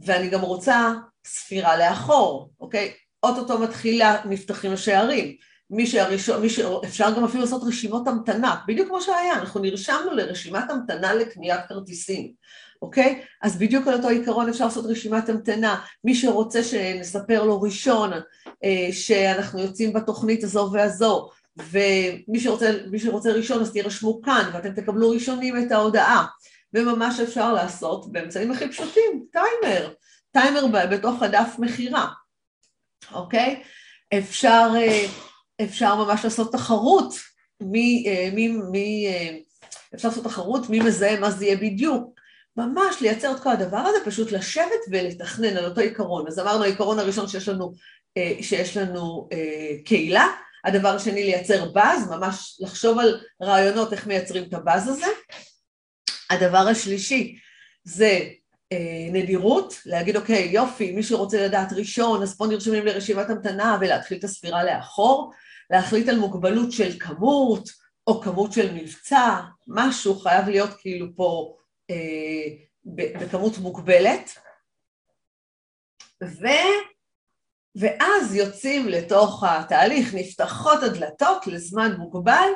ואני 0.00 0.28
גם 0.28 0.40
רוצה 0.40 0.92
ספירה 1.26 1.76
לאחור, 1.76 2.50
אוקיי? 2.60 2.92
אוטוטו 3.22 3.58
מתחיל, 3.58 4.02
נפתחים 4.24 4.72
השערים. 4.72 5.36
מי 5.70 5.86
שהראשון, 5.86 6.42
מי 6.42 6.48
שאפשר 6.50 7.10
גם 7.16 7.24
אפילו 7.24 7.42
לעשות 7.42 7.62
רשימות 7.66 8.08
המתנה, 8.08 8.56
בדיוק 8.68 8.88
כמו 8.88 9.00
שהיה, 9.00 9.34
אנחנו 9.34 9.60
נרשמנו 9.60 10.12
לרשימת 10.12 10.70
המתנה 10.70 11.14
לקניית 11.14 11.60
כרטיסים, 11.68 12.32
אוקיי? 12.82 13.22
אז 13.42 13.58
בדיוק 13.58 13.88
על 13.88 13.94
אותו 13.94 14.08
עיקרון 14.08 14.48
אפשר 14.48 14.64
לעשות 14.64 14.86
רשימת 14.86 15.28
המתנה, 15.28 15.80
מי 16.04 16.14
שרוצה 16.14 16.64
שנספר 16.64 17.44
לו 17.44 17.62
ראשון 17.62 18.12
אה, 18.64 18.88
שאנחנו 18.92 19.60
יוצאים 19.60 19.92
בתוכנית 19.92 20.44
הזו 20.44 20.70
והזו, 20.72 21.28
ומי 21.70 22.40
שרוצה, 22.40 22.70
שרוצה 22.98 23.32
ראשון 23.32 23.60
אז 23.60 23.72
תירשמו 23.72 24.22
כאן 24.22 24.50
ואתם 24.52 24.72
תקבלו 24.72 25.10
ראשונים 25.10 25.66
את 25.66 25.72
ההודעה, 25.72 26.26
וממש 26.76 27.20
אפשר 27.20 27.52
לעשות 27.52 28.12
באמצעים 28.12 28.50
הכי 28.50 28.68
פשוטים, 28.68 29.26
טיימר, 29.32 29.92
טיימר 30.32 30.66
בתוך 30.90 31.22
הדף 31.22 31.54
מכירה, 31.58 32.06
אוקיי? 33.12 33.62
אפשר, 34.18 34.70
אה, 34.76 35.06
אפשר 35.62 35.94
ממש 35.94 36.24
לעשות 36.24 36.52
תחרות, 36.52 37.14
מי, 37.60 38.04
אה, 38.08 38.28
מי, 38.34 38.48
מי, 38.48 39.06
אה, 39.08 39.36
אפשר 39.94 40.08
לעשות 40.08 40.24
תחרות 40.24 40.70
מי 40.70 40.80
מזהה 40.80 41.20
מה 41.20 41.30
זה 41.30 41.44
יהיה 41.44 41.56
בדיוק, 41.56 42.16
ממש 42.56 43.00
לייצר 43.00 43.32
את 43.32 43.40
כל 43.40 43.50
הדבר 43.50 43.78
הזה, 43.78 43.98
פשוט 44.04 44.32
לשבת 44.32 44.80
ולתכנן 44.90 45.56
על 45.56 45.64
אותו 45.64 45.80
עיקרון. 45.80 46.26
אז 46.28 46.38
אמרנו, 46.38 46.64
העיקרון 46.64 46.98
הראשון 46.98 47.28
שיש 47.28 47.48
לנו, 47.48 47.72
שיש 48.40 48.76
לנו 48.76 49.28
קהילה, 49.84 50.26
הדבר 50.64 50.88
השני 50.88 51.24
לייצר 51.24 51.72
באז, 51.72 52.10
ממש 52.10 52.58
לחשוב 52.60 52.98
על 52.98 53.20
רעיונות 53.42 53.92
איך 53.92 54.06
מייצרים 54.06 54.44
את 54.44 54.54
הבאז 54.54 54.88
הזה. 54.88 55.06
הדבר 56.30 56.68
השלישי 56.70 57.38
זה 57.84 58.28
אה, 58.72 59.08
נדירות, 59.12 59.74
להגיד 59.86 60.16
אוקיי 60.16 60.48
יופי, 60.52 60.92
מי 60.92 61.02
שרוצה 61.02 61.46
לדעת 61.46 61.72
ראשון 61.72 62.22
אז 62.22 62.36
פה 62.36 62.46
נרשמים 62.46 62.86
לרשימת 62.86 63.30
המתנה 63.30 63.78
ולהתחיל 63.80 64.18
את 64.18 64.24
הספירה 64.24 64.64
לאחור, 64.64 65.32
להחליט 65.70 66.08
על 66.08 66.18
מוגבלות 66.18 66.72
של 66.72 66.98
כמות 66.98 67.68
או 68.06 68.20
כמות 68.20 68.52
של 68.52 68.74
מבצע, 68.74 69.40
משהו 69.66 70.14
חייב 70.14 70.48
להיות 70.48 70.70
כאילו 70.78 71.06
פה 71.16 71.56
אה, 71.90 71.96
בכמות 72.84 73.58
מוגבלת. 73.58 74.30
ו, 76.24 76.46
ואז 77.76 78.34
יוצאים 78.34 78.88
לתוך 78.88 79.44
התהליך, 79.44 80.14
נפתחות 80.14 80.82
הדלתות 80.82 81.46
לזמן 81.46 81.96
מוגבל 81.98 82.48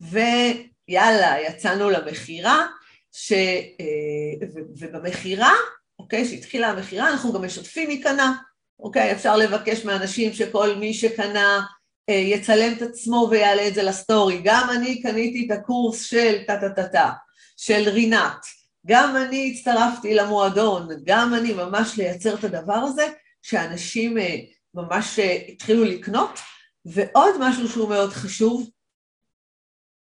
ויאללה 0.00 1.40
יצאנו 1.40 1.90
למכירה 1.90 2.66
ש... 3.12 3.32
אה, 3.32 4.46
ובמכירה, 4.78 5.52
אוקיי, 5.98 6.24
שהתחילה 6.24 6.68
המכירה, 6.68 7.08
אנחנו 7.08 7.32
גם 7.32 7.44
משתפים 7.44 7.88
מי 7.88 8.00
קנה, 8.00 8.34
אוקיי, 8.80 9.12
אפשר 9.12 9.36
לבקש 9.36 9.84
מאנשים 9.84 10.32
שכל 10.32 10.74
מי 10.74 10.94
שקנה 10.94 11.62
אה, 12.10 12.14
יצלם 12.14 12.72
את 12.72 12.82
עצמו 12.82 13.28
ויעלה 13.30 13.68
את 13.68 13.74
זה 13.74 13.82
לסטורי, 13.82 14.40
גם 14.44 14.68
אני 14.76 15.02
קניתי 15.02 15.46
את 15.46 15.58
הקורס 15.58 16.02
של 16.02 16.42
טה-טה-טה-טה, 16.46 17.10
של 17.56 17.88
רינת, 17.88 18.46
גם 18.86 19.16
אני 19.16 19.52
הצטרפתי 19.52 20.14
למועדון, 20.14 20.88
גם 21.04 21.34
אני 21.34 21.52
ממש 21.52 21.98
לייצר 21.98 22.34
את 22.34 22.44
הדבר 22.44 22.74
הזה, 22.74 23.08
שאנשים 23.42 24.18
אה, 24.18 24.36
ממש 24.74 25.18
התחילו 25.48 25.84
לקנות, 25.84 26.38
ועוד 26.84 27.34
משהו 27.40 27.68
שהוא 27.68 27.88
מאוד 27.88 28.10
חשוב, 28.10 28.70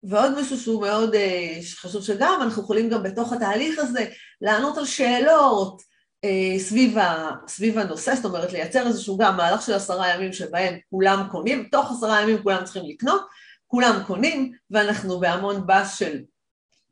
ועוד 0.03 0.41
משהו 0.41 0.59
שהוא 0.59 0.83
מאוד 0.83 1.15
אה, 1.15 1.59
חשוב 1.77 2.05
שגם, 2.05 2.41
אנחנו 2.43 2.63
יכולים 2.63 2.89
גם 2.89 3.03
בתוך 3.03 3.33
התהליך 3.33 3.79
הזה 3.79 4.05
לענות 4.41 4.79
על 4.79 4.85
שאלות 4.85 5.83
אה, 6.25 6.59
סביב, 6.59 6.99
ה, 6.99 7.31
סביב 7.49 7.79
הנושא, 7.79 8.15
זאת 8.15 8.25
אומרת 8.25 8.53
לייצר 8.53 8.87
איזשהו 8.87 9.19
גם 9.19 9.37
מהלך 9.37 9.63
של 9.63 9.75
עשרה 9.75 10.15
ימים 10.15 10.33
שבהם 10.33 10.79
כולם 10.91 11.29
קונים, 11.31 11.69
תוך 11.73 11.91
עשרה 11.91 12.23
ימים 12.23 12.43
כולם 12.43 12.65
צריכים 12.65 12.83
לקנות, 12.87 13.27
כולם 13.67 14.03
קונים, 14.07 14.53
ואנחנו 14.71 15.21
בהמון 15.21 15.67
בס 15.67 15.95
של 15.99 16.23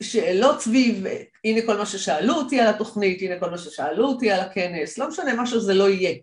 שאלות 0.03 0.61
סביב, 0.61 1.05
הנה 1.45 1.67
כל 1.67 1.77
מה 1.77 1.87
ששאלו 1.87 2.35
אותי 2.35 2.61
על 2.61 2.67
התוכנית, 2.67 3.23
הנה 3.23 3.41
כל 3.41 3.51
מה 3.51 3.59
ששאלו 3.59 4.07
אותי 4.07 4.31
על 4.31 4.41
הכנס, 4.41 4.99
לא 4.99 5.09
משנה 5.09 5.35
מה 5.35 5.47
שזה 5.47 5.75
לא 5.75 5.89
יהיה, 5.89 6.15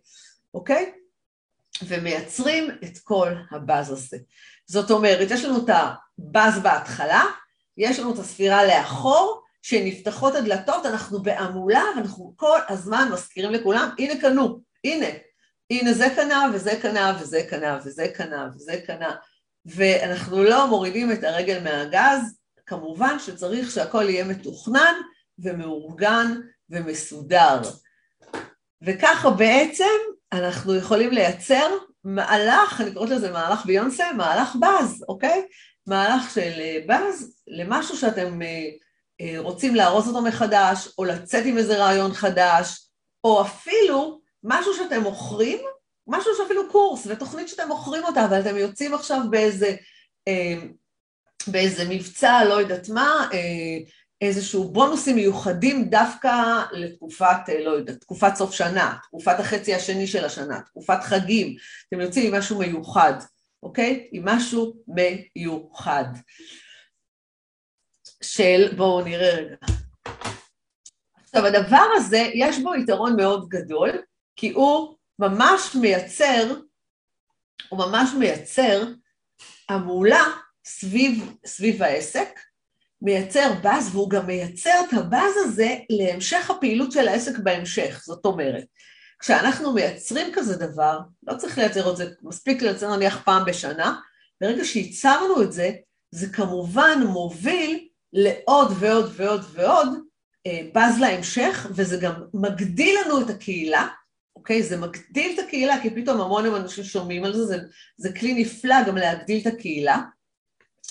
אוקיי? 0.53 0.91
ומייצרים 1.87 2.69
את 2.83 2.97
כל 2.97 3.33
הבאז 3.51 3.91
הזה. 3.91 4.17
זאת 4.65 4.91
אומרת, 4.91 5.31
יש 5.31 5.45
לנו 5.45 5.57
את 5.65 5.69
הבאז 6.19 6.59
בהתחלה, 6.59 7.23
יש 7.77 7.99
לנו 7.99 8.13
את 8.13 8.19
הספירה 8.19 8.65
לאחור, 8.65 9.43
שנפתחות 9.61 10.35
הדלתות, 10.35 10.85
אנחנו 10.85 11.23
בהמולה, 11.23 11.83
ואנחנו 11.95 12.33
כל 12.35 12.59
הזמן 12.69 13.09
מזכירים 13.13 13.51
לכולם, 13.51 13.89
הנה 13.99 14.21
קנו, 14.21 14.59
הנה, 14.83 15.07
הנה 15.69 15.93
זה 15.93 16.07
קנה 16.15 16.45
וזה 16.53 16.79
קנה 16.81 17.17
וזה 17.21 17.43
קנה 17.49 17.79
וזה 17.85 18.07
קנה 18.15 18.49
וזה 18.55 18.81
קנה, 18.85 19.15
ואנחנו 19.65 20.43
לא 20.43 20.67
מורידים 20.67 21.11
את 21.11 21.23
הרגל 21.23 21.63
מהגז, 21.63 22.37
כמובן 22.65 23.19
שצריך 23.19 23.71
שהכל 23.71 24.09
יהיה 24.09 24.25
מתוכנן 24.25 24.93
ומאורגן 25.39 26.41
ומסודר. 26.69 27.61
וככה 28.81 29.29
בעצם 29.29 29.97
אנחנו 30.33 30.75
יכולים 30.75 31.11
לייצר 31.11 31.69
מהלך, 32.03 32.81
אני 32.81 32.93
קוראת 32.93 33.09
לזה 33.09 33.31
מהלך 33.31 33.65
ביונסה, 33.65 34.13
מהלך 34.13 34.55
באז, 34.59 35.05
אוקיי? 35.09 35.47
מהלך 35.87 36.31
של 36.33 36.51
אה, 36.59 36.77
באז 36.85 37.41
למשהו 37.47 37.97
שאתם 37.97 38.41
אה, 38.41 38.69
אה, 39.21 39.39
רוצים 39.39 39.75
לארוז 39.75 40.07
אותו 40.07 40.21
מחדש, 40.21 40.87
או 40.97 41.05
לצאת 41.05 41.45
עם 41.45 41.57
איזה 41.57 41.77
רעיון 41.77 42.13
חדש, 42.13 42.89
או 43.23 43.41
אפילו 43.41 44.19
משהו 44.43 44.73
שאתם 44.73 45.01
מוכרים, 45.01 45.59
משהו 46.07 46.31
שאפילו 46.37 46.71
קורס 46.71 47.07
ותוכנית 47.07 47.47
שאתם 47.47 47.67
מוכרים 47.67 48.03
אותה, 48.03 48.25
אבל 48.25 48.39
אתם 48.39 48.57
יוצאים 48.57 48.93
עכשיו 48.93 49.19
באיזה, 49.29 49.75
באיזה 51.47 51.85
מבצע, 51.89 52.43
לא 52.45 52.53
יודעת 52.53 52.89
מה, 52.89 53.29
איזשהו 54.21 54.71
בונוסים 54.71 55.15
מיוחדים 55.15 55.89
דווקא 55.89 56.63
לתקופת, 56.71 57.49
לא 57.65 57.71
יודעת, 57.71 58.01
תקופת 58.01 58.35
סוף 58.35 58.53
שנה, 58.53 58.95
תקופת 59.03 59.39
החצי 59.39 59.75
השני 59.75 60.07
של 60.07 60.25
השנה, 60.25 60.61
תקופת 60.61 61.03
חגים, 61.03 61.55
אתם 61.87 62.01
יוצאים 62.01 62.33
עם 62.33 62.39
משהו 62.39 62.59
מיוחד, 62.59 63.13
אוקיי? 63.63 64.09
עם 64.11 64.25
משהו 64.25 64.73
מיוחד. 64.87 66.05
של, 68.23 68.73
בואו 68.77 69.03
נראה 69.03 69.35
רגע. 69.35 69.55
עכשיו 71.23 71.45
הדבר 71.45 71.85
הזה, 71.95 72.29
יש 72.33 72.59
בו 72.59 72.75
יתרון 72.75 73.15
מאוד 73.15 73.49
גדול, 73.49 74.01
כי 74.35 74.51
הוא 74.51 74.97
ממש 75.19 75.75
מייצר, 75.75 76.53
הוא 77.69 77.79
ממש 77.79 78.09
מייצר 78.19 78.83
המולה 79.69 80.23
סביב, 80.65 81.35
סביב 81.45 81.83
העסק, 81.83 82.39
מייצר 83.01 83.53
באז, 83.63 83.95
והוא 83.95 84.09
גם 84.09 84.27
מייצר 84.27 84.79
את 84.87 84.93
הבאז 84.93 85.33
הזה 85.37 85.77
להמשך 85.89 86.49
הפעילות 86.49 86.91
של 86.91 87.07
העסק 87.07 87.39
בהמשך. 87.39 88.01
זאת 88.05 88.25
אומרת, 88.25 88.65
כשאנחנו 89.19 89.73
מייצרים 89.73 90.27
כזה 90.33 90.55
דבר, 90.55 90.99
לא 91.27 91.37
צריך 91.37 91.57
לייצר 91.57 91.91
את 91.91 91.97
זה, 91.97 92.05
מספיק 92.21 92.61
לייצר 92.61 92.95
נניח 92.95 93.23
פעם 93.25 93.45
בשנה, 93.45 93.99
ברגע 94.41 94.65
שייצרנו 94.65 95.41
את 95.41 95.51
זה, 95.51 95.71
זה 96.11 96.29
כמובן 96.29 96.99
מוביל 97.07 97.87
לעוד 98.13 98.71
ועוד 98.79 99.11
ועוד 99.15 99.45
ועוד 99.51 99.87
בז 100.73 100.99
להמשך, 100.99 101.67
וזה 101.71 101.97
גם 101.97 102.13
מגדיל 102.33 102.99
לנו 103.05 103.21
את 103.21 103.29
הקהילה, 103.29 103.87
אוקיי? 104.35 104.63
זה 104.63 104.77
מגדיל 104.77 105.31
את 105.33 105.39
הקהילה, 105.39 105.81
כי 105.81 105.89
פתאום 105.89 106.21
המון 106.21 106.55
אנשים 106.55 106.83
שומעים 106.83 107.23
על 107.23 107.33
זה, 107.33 107.45
זה, 107.45 107.57
זה 107.97 108.13
כלי 108.13 108.33
נפלא 108.33 108.83
גם 108.87 108.97
להגדיל 108.97 109.41
את 109.41 109.53
הקהילה. 109.53 110.01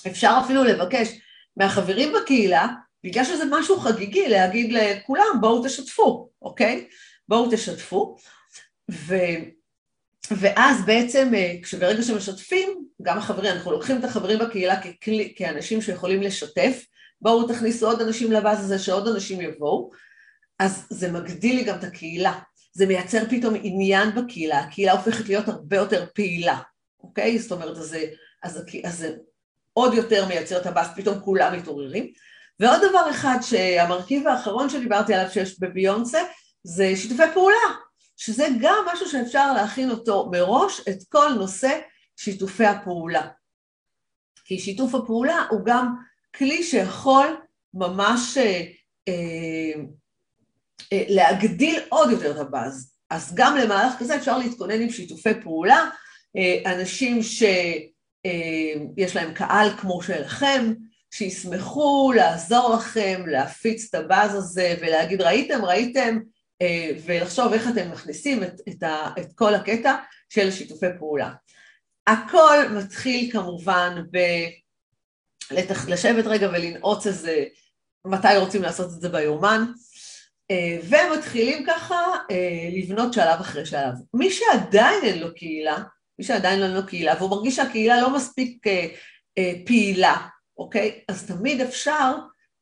אפשר 0.07 0.39
אפילו 0.45 0.65
לבקש 0.65 1.09
מהחברים 1.57 2.13
בקהילה, 2.13 2.67
בגלל 3.05 3.25
שזה 3.25 3.45
משהו 3.51 3.81
חגיגי, 3.81 4.29
להגיד 4.29 4.73
לכולם, 4.73 5.41
בואו 5.41 5.65
תשתפו, 5.65 6.31
אוקיי? 6.43 6.89
בואו 7.29 7.51
תשתפו. 7.51 8.17
ו, 8.91 9.15
ואז 10.31 10.87
בעצם, 10.87 11.33
ברגע 11.81 12.03
שמשתפים, 12.03 12.87
גם 13.03 13.19
החברים, 13.19 13.53
אנחנו 13.53 13.73
לוקחים 13.73 13.99
את 13.99 14.05
החברים 14.05 14.39
בקהילה 14.39 14.83
ככלי, 14.83 15.35
כאנשים 15.37 15.83
שיכולים 15.83 16.23
לשתף, 16.23 16.85
בואו 17.21 17.49
תכניסו 17.49 17.87
עוד 17.87 18.03
אנשים 18.03 18.33
לבאז 18.33 18.65
הזה, 18.65 18.79
שעוד 18.79 19.09
אנשים 19.09 19.41
יבואו, 19.41 19.91
אז 20.59 20.87
זה 20.91 21.13
מגדיל 21.13 21.57
לי 21.57 21.65
גם 21.65 21.79
את 21.79 21.85
הקהילה. 21.85 22.39
זה 22.73 22.87
מייצר 22.87 23.23
פתאום 23.31 23.55
עניין 23.63 24.15
בקהילה, 24.15 24.59
הקהילה 24.59 24.93
הופכת 24.93 25.29
להיות 25.29 25.49
הרבה 25.49 25.77
יותר 25.77 26.07
פעילה, 26.15 26.59
אוקיי? 27.01 27.39
זאת 27.39 27.53
אומרת, 27.53 27.77
אז, 27.77 27.97
אז, 28.43 28.63
אז 28.85 28.99
זה 28.99 29.15
עוד 29.73 29.95
יותר 29.95 30.27
מייצר 30.27 30.61
את 30.61 30.67
הבאס, 30.67 30.89
פתאום 30.97 31.21
כולם 31.21 31.59
מתעוררים. 31.59 32.13
ועוד 32.61 32.81
דבר 32.91 33.11
אחד 33.11 33.39
שהמרכיב 33.43 34.29
האחרון 34.29 34.69
שדיברתי 34.69 35.15
עליו 35.15 35.31
שיש 35.31 35.61
בביונסה, 35.61 36.19
זה 36.67 36.97
שיתופי 36.97 37.23
פעולה, 37.35 37.67
שזה 38.17 38.47
גם 38.61 38.85
משהו 38.93 39.09
שאפשר 39.09 39.53
להכין 39.53 39.91
אותו 39.91 40.29
מראש, 40.33 40.81
את 40.89 40.99
כל 41.09 41.33
נושא 41.39 41.81
שיתופי 42.17 42.65
הפעולה. 42.65 43.29
כי 44.45 44.59
שיתוף 44.59 44.95
הפעולה 44.95 45.47
הוא 45.51 45.61
גם 45.65 45.95
כלי 46.37 46.63
שיכול 46.63 47.37
ממש 47.75 48.39
אה, 48.39 48.63
אה, 49.09 49.83
אה, 50.93 51.05
להגדיל 51.09 51.81
עוד 51.89 52.11
יותר 52.11 52.31
את 52.31 52.37
הבאז. 52.37 52.93
אז 53.11 53.35
גם 53.35 53.57
למהלך 53.57 53.95
כזה 53.99 54.17
אפשר 54.17 54.39
להתכונן 54.39 54.83
עם 54.83 54.91
שיתופי 54.91 55.41
פעולה, 55.43 55.91
אה, 56.37 56.73
אנשים 56.73 57.23
שיש 57.23 59.17
אה, 59.17 59.23
להם 59.23 59.35
קהל 59.35 59.71
כמו 59.77 60.03
שלכם, 60.03 60.73
שישמחו 61.11 62.13
לעזור 62.17 62.75
לכם 62.75 63.23
להפיץ 63.27 63.89
את 63.89 63.95
הבאז 63.95 64.35
הזה 64.35 64.75
ולהגיד 64.81 65.23
ראיתם, 65.23 65.65
ראיתם, 65.65 66.19
ולחשוב 67.07 67.53
איך 67.53 67.69
אתם 67.69 67.91
מכניסים 67.91 68.43
את, 68.43 68.61
את, 68.69 68.83
ה, 68.83 69.09
את 69.19 69.33
כל 69.35 69.55
הקטע 69.55 69.97
של 70.29 70.51
שיתופי 70.51 70.87
פעולה. 70.99 71.33
הכל 72.07 72.69
מתחיל 72.69 73.33
כמובן 73.33 74.03
ב... 74.11 74.19
לשבת 75.89 76.27
רגע 76.27 76.49
ולנעוץ 76.49 77.07
איזה, 77.07 77.45
מתי 78.07 78.37
רוצים 78.39 78.63
לעשות 78.63 78.87
את 78.87 79.01
זה 79.01 79.09
ביומן, 79.09 79.65
אה, 80.51 80.79
ומתחילים 80.83 81.65
ככה 81.67 81.95
אה, 82.31 82.69
לבנות 82.73 83.13
שלב 83.13 83.41
אחרי 83.41 83.67
שלב. 83.67 83.95
מי 84.15 84.31
שעדיין 84.31 85.05
אין 85.05 85.19
לו 85.19 85.35
קהילה, 85.35 85.77
מי 86.19 86.25
שעדיין 86.25 86.63
אין 86.63 86.71
לו 86.71 86.87
קהילה, 86.87 87.15
והוא 87.19 87.31
מרגיש 87.31 87.57
שהקהילה 87.57 88.01
לא 88.01 88.17
מספיק 88.17 88.67
אה, 89.39 89.53
פעילה, 89.67 90.17
אוקיי? 90.59 91.01
אז 91.09 91.27
תמיד 91.27 91.61
אפשר 91.61 92.13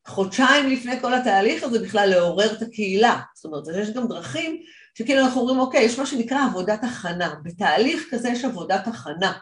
חודשיים 0.07 0.69
לפני 0.69 0.99
כל 0.99 1.13
התהליך 1.13 1.63
הזה 1.63 1.79
בכלל 1.79 2.09
לעורר 2.09 2.53
את 2.53 2.61
הקהילה. 2.61 3.19
זאת 3.35 3.45
אומרת, 3.45 3.63
יש 3.81 3.89
גם 3.89 4.07
דרכים 4.07 4.61
שכאילו 4.93 5.21
אנחנו 5.21 5.41
אומרים, 5.41 5.59
אוקיי, 5.59 5.81
יש 5.81 5.99
מה 5.99 6.05
שנקרא 6.05 6.45
עבודת 6.45 6.83
הכנה. 6.83 7.35
בתהליך 7.43 8.07
כזה 8.11 8.29
יש 8.29 8.45
עבודת 8.45 8.87
הכנה. 8.87 9.33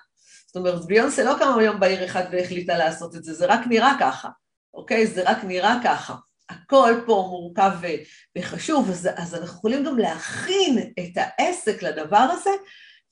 זאת 0.48 0.56
אומרת, 0.56 0.86
ביונסה 0.86 1.24
לא 1.24 1.34
קמה 1.40 1.60
היום 1.60 1.80
בעיר 1.80 2.06
אחד 2.06 2.24
והחליטה 2.32 2.78
לעשות 2.78 3.16
את 3.16 3.24
זה, 3.24 3.34
זה 3.34 3.46
רק 3.46 3.62
נראה 3.68 3.96
ככה, 4.00 4.30
אוקיי? 4.74 5.08
זה 5.08 5.24
רק 5.26 5.44
נראה 5.44 5.80
ככה. 5.84 6.16
הכל 6.50 6.94
פה 7.06 7.28
מורכב 7.30 7.72
וחשוב, 8.38 8.90
אז, 8.90 9.10
אז 9.16 9.36
אנחנו 9.36 9.58
יכולים 9.58 9.84
גם 9.84 9.98
להכין 9.98 10.78
את 11.00 11.12
העסק 11.16 11.84
לדבר 11.84 12.18
הזה 12.18 12.50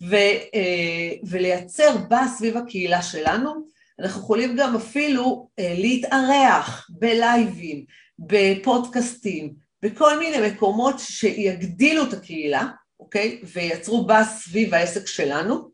ו, 0.10 0.16
אה, 0.56 1.14
ולייצר 1.30 1.98
בה 1.98 2.22
סביב 2.38 2.58
הקהילה 2.58 3.02
שלנו. 3.02 3.68
אנחנו 4.02 4.22
יכולים 4.22 4.56
גם 4.56 4.76
אפילו 4.76 5.50
אה, 5.60 5.74
להתארח 5.78 6.88
בלייבים, 6.90 7.86
בפודקאסטים, 8.20 9.54
בכל 9.82 10.20
מיני 10.20 10.50
מקומות 10.50 10.96
שיגדילו 11.00 12.04
את 12.04 12.14
הקהילה, 12.14 12.68
אוקיי? 13.00 13.42
וייצרו 13.54 14.06
בה 14.06 14.24
סביב 14.24 14.74
העסק 14.74 15.08
שלנו, 15.08 15.72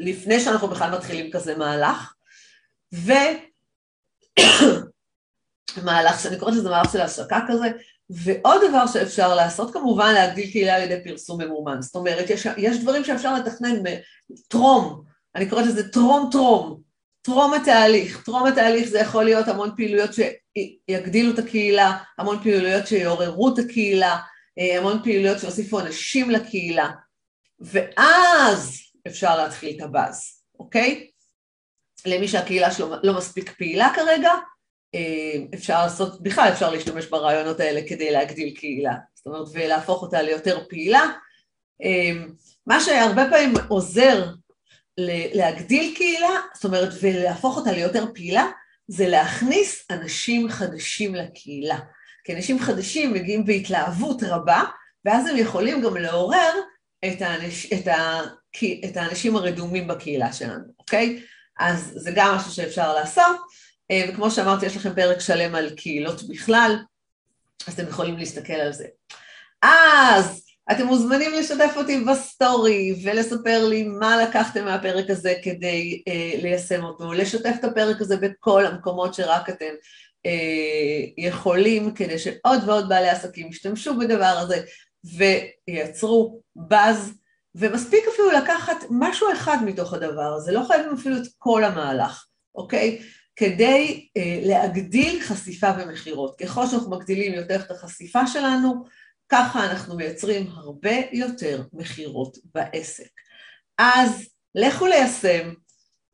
לפני 0.00 0.40
שאנחנו 0.40 0.68
בכלל 0.68 0.96
מתחילים 0.96 1.30
כזה 1.30 1.56
מהלך. 1.56 2.14
ו... 2.94 3.12
מהלך, 5.84 6.20
שאני 6.20 6.38
קוראת 6.38 6.54
לזה 6.54 6.70
מהלך 6.70 6.92
של 6.92 7.00
השקה 7.00 7.40
כזה, 7.48 7.66
ועוד 8.10 8.60
דבר 8.68 8.86
שאפשר 8.86 9.34
לעשות 9.34 9.72
כמובן 9.72 10.14
להגדיל 10.14 10.50
קהילה 10.50 10.74
על 10.74 10.82
ידי 10.82 11.04
פרסום 11.04 11.40
ממומן, 11.40 11.82
זאת 11.82 11.94
אומרת 11.94 12.30
יש, 12.30 12.46
יש 12.56 12.78
דברים 12.78 13.04
שאפשר 13.04 13.34
לתכנן 13.34 13.82
טרום, 14.48 15.04
אני 15.34 15.50
קוראת 15.50 15.66
לזה 15.66 15.92
טרום 15.92 16.28
טרום, 16.32 16.83
טרום 17.24 17.54
התהליך, 17.54 18.24
טרום 18.24 18.46
התהליך 18.46 18.88
זה 18.88 18.98
יכול 18.98 19.24
להיות 19.24 19.48
המון 19.48 19.70
פעילויות 19.76 20.10
שיגדילו 20.14 21.34
את 21.34 21.38
הקהילה, 21.38 21.98
המון 22.18 22.42
פעילויות 22.42 22.86
שיעוררו 22.86 23.54
את 23.54 23.58
הקהילה, 23.58 24.16
אה, 24.58 24.78
המון 24.78 25.02
פעילויות 25.02 25.38
שיוסיפו 25.38 25.80
אנשים 25.80 26.30
לקהילה, 26.30 26.90
ואז 27.60 28.80
אפשר 29.06 29.36
להתחיל 29.36 29.76
את 29.76 29.82
הבאז, 29.82 30.42
אוקיי? 30.58 31.10
למי 32.06 32.28
שהקהילה 32.28 32.70
שלו 32.70 32.94
לא 33.02 33.16
מספיק 33.16 33.50
פעילה 33.58 33.92
כרגע, 33.94 34.30
אה, 34.94 35.36
אפשר 35.54 35.82
לעשות, 35.82 36.22
בכלל 36.22 36.48
אפשר 36.52 36.70
להשתמש 36.70 37.06
ברעיונות 37.06 37.60
האלה 37.60 37.80
כדי 37.88 38.10
להגדיל 38.10 38.54
קהילה, 38.56 38.94
זאת 39.14 39.26
אומרת, 39.26 39.48
ולהפוך 39.52 40.02
אותה 40.02 40.22
ליותר 40.22 40.64
פעילה. 40.68 41.02
אה, 41.82 42.24
מה 42.66 42.80
שהרבה 42.80 43.26
פעמים 43.30 43.54
עוזר 43.68 44.26
להגדיל 45.34 45.94
קהילה, 45.96 46.40
זאת 46.54 46.64
אומרת, 46.64 46.88
ולהפוך 47.00 47.56
אותה 47.56 47.72
ליותר 47.72 48.06
פעילה, 48.14 48.46
זה 48.88 49.08
להכניס 49.08 49.86
אנשים 49.90 50.48
חדשים 50.48 51.14
לקהילה. 51.14 51.78
כי 52.24 52.34
אנשים 52.34 52.58
חדשים 52.58 53.12
מגיעים 53.12 53.44
בהתלהבות 53.44 54.22
רבה, 54.22 54.62
ואז 55.04 55.26
הם 55.26 55.36
יכולים 55.36 55.82
גם 55.82 55.96
לעורר 55.96 56.52
את, 57.06 57.22
האנש, 57.22 57.72
את, 57.72 57.88
ה, 57.88 58.20
את 58.84 58.96
האנשים 58.96 59.36
הרדומים 59.36 59.88
בקהילה 59.88 60.32
שלנו, 60.32 60.64
אוקיי? 60.78 61.22
אז 61.58 61.92
זה 61.96 62.10
גם 62.14 62.34
משהו 62.36 62.52
שאפשר 62.52 62.94
לעשות. 62.94 63.36
אה, 63.90 64.04
וכמו 64.08 64.30
שאמרתי, 64.30 64.66
יש 64.66 64.76
לכם 64.76 64.94
פרק 64.94 65.20
שלם 65.20 65.54
על 65.54 65.70
קהילות 65.70 66.22
בכלל, 66.28 66.76
אז 67.66 67.74
אתם 67.74 67.88
יכולים 67.88 68.16
להסתכל 68.16 68.52
על 68.52 68.72
זה. 68.72 68.86
אז 69.62 70.43
אתם 70.72 70.86
מוזמנים 70.86 71.34
לשתף 71.34 71.72
אותי 71.76 72.00
בסטורי 72.00 72.94
ולספר 73.04 73.68
לי 73.68 73.82
מה 73.82 74.22
לקחתם 74.22 74.64
מהפרק 74.64 75.10
הזה 75.10 75.34
כדי 75.42 76.02
uh, 76.08 76.42
ליישם 76.42 76.84
אותו, 76.84 77.12
לשתף 77.12 77.54
את 77.60 77.64
הפרק 77.64 78.00
הזה 78.00 78.16
בכל 78.16 78.66
המקומות 78.66 79.14
שרק 79.14 79.48
אתם 79.50 79.74
uh, 80.26 80.30
יכולים, 81.18 81.94
כדי 81.94 82.18
שעוד 82.18 82.60
ועוד 82.66 82.88
בעלי 82.88 83.08
עסקים 83.08 83.48
ישתמשו 83.48 83.98
בדבר 83.98 84.24
הזה 84.24 84.60
וייצרו 85.68 86.40
באז, 86.56 87.12
ומספיק 87.54 88.04
אפילו 88.12 88.30
לקחת 88.30 88.76
משהו 88.90 89.32
אחד 89.32 89.56
מתוך 89.64 89.94
הדבר 89.94 90.34
הזה, 90.36 90.52
לא 90.52 90.64
חייבים 90.66 90.92
אפילו 90.92 91.16
את 91.16 91.26
כל 91.38 91.64
המהלך, 91.64 92.26
אוקיי? 92.54 93.02
כדי 93.36 94.08
אה, 94.16 94.40
להגדיל 94.42 95.20
חשיפה 95.22 95.68
ומכירות. 95.78 96.38
ככל 96.38 96.66
שאנחנו 96.66 96.90
מגדילים 96.90 97.34
יותר 97.34 97.60
את 97.60 97.70
החשיפה 97.70 98.26
שלנו, 98.26 98.84
ככה 99.28 99.70
אנחנו 99.70 99.96
מייצרים 99.96 100.50
הרבה 100.54 100.96
יותר 101.12 101.62
מכירות 101.72 102.36
בעסק. 102.54 103.10
אז 103.78 104.28
לכו 104.54 104.86
ליישם, 104.86 105.52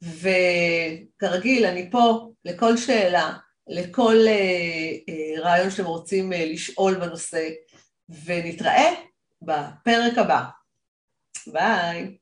וכרגיל 0.02 1.66
אני 1.66 1.90
פה 1.90 2.30
לכל 2.44 2.76
שאלה, 2.76 3.32
לכל 3.68 4.16
אה, 4.26 4.32
אה, 5.08 5.42
רעיון 5.42 5.70
שאתם 5.70 5.84
רוצים 5.84 6.32
אה, 6.32 6.44
לשאול 6.44 6.94
בנושא, 6.94 7.48
ונתראה 8.24 8.90
בפרק 9.42 10.18
הבא. 10.18 10.44
ביי. 11.46 12.16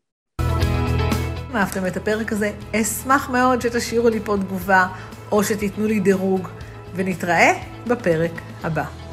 אם 1.51 1.57
אהבתם 1.57 1.87
את 1.87 1.97
הפרק 1.97 2.33
הזה, 2.33 2.53
אשמח 2.77 3.31
מאוד 3.31 3.61
שתשאירו 3.61 4.09
לי 4.09 4.21
פה 4.25 4.37
תגובה 4.41 4.87
או 5.33 5.45
שתיתנו 5.45 5.87
לי 5.87 6.01
דירוג, 6.01 6.49
ונתראה 6.95 7.53
בפרק 7.87 8.33
הבא. 8.63 9.08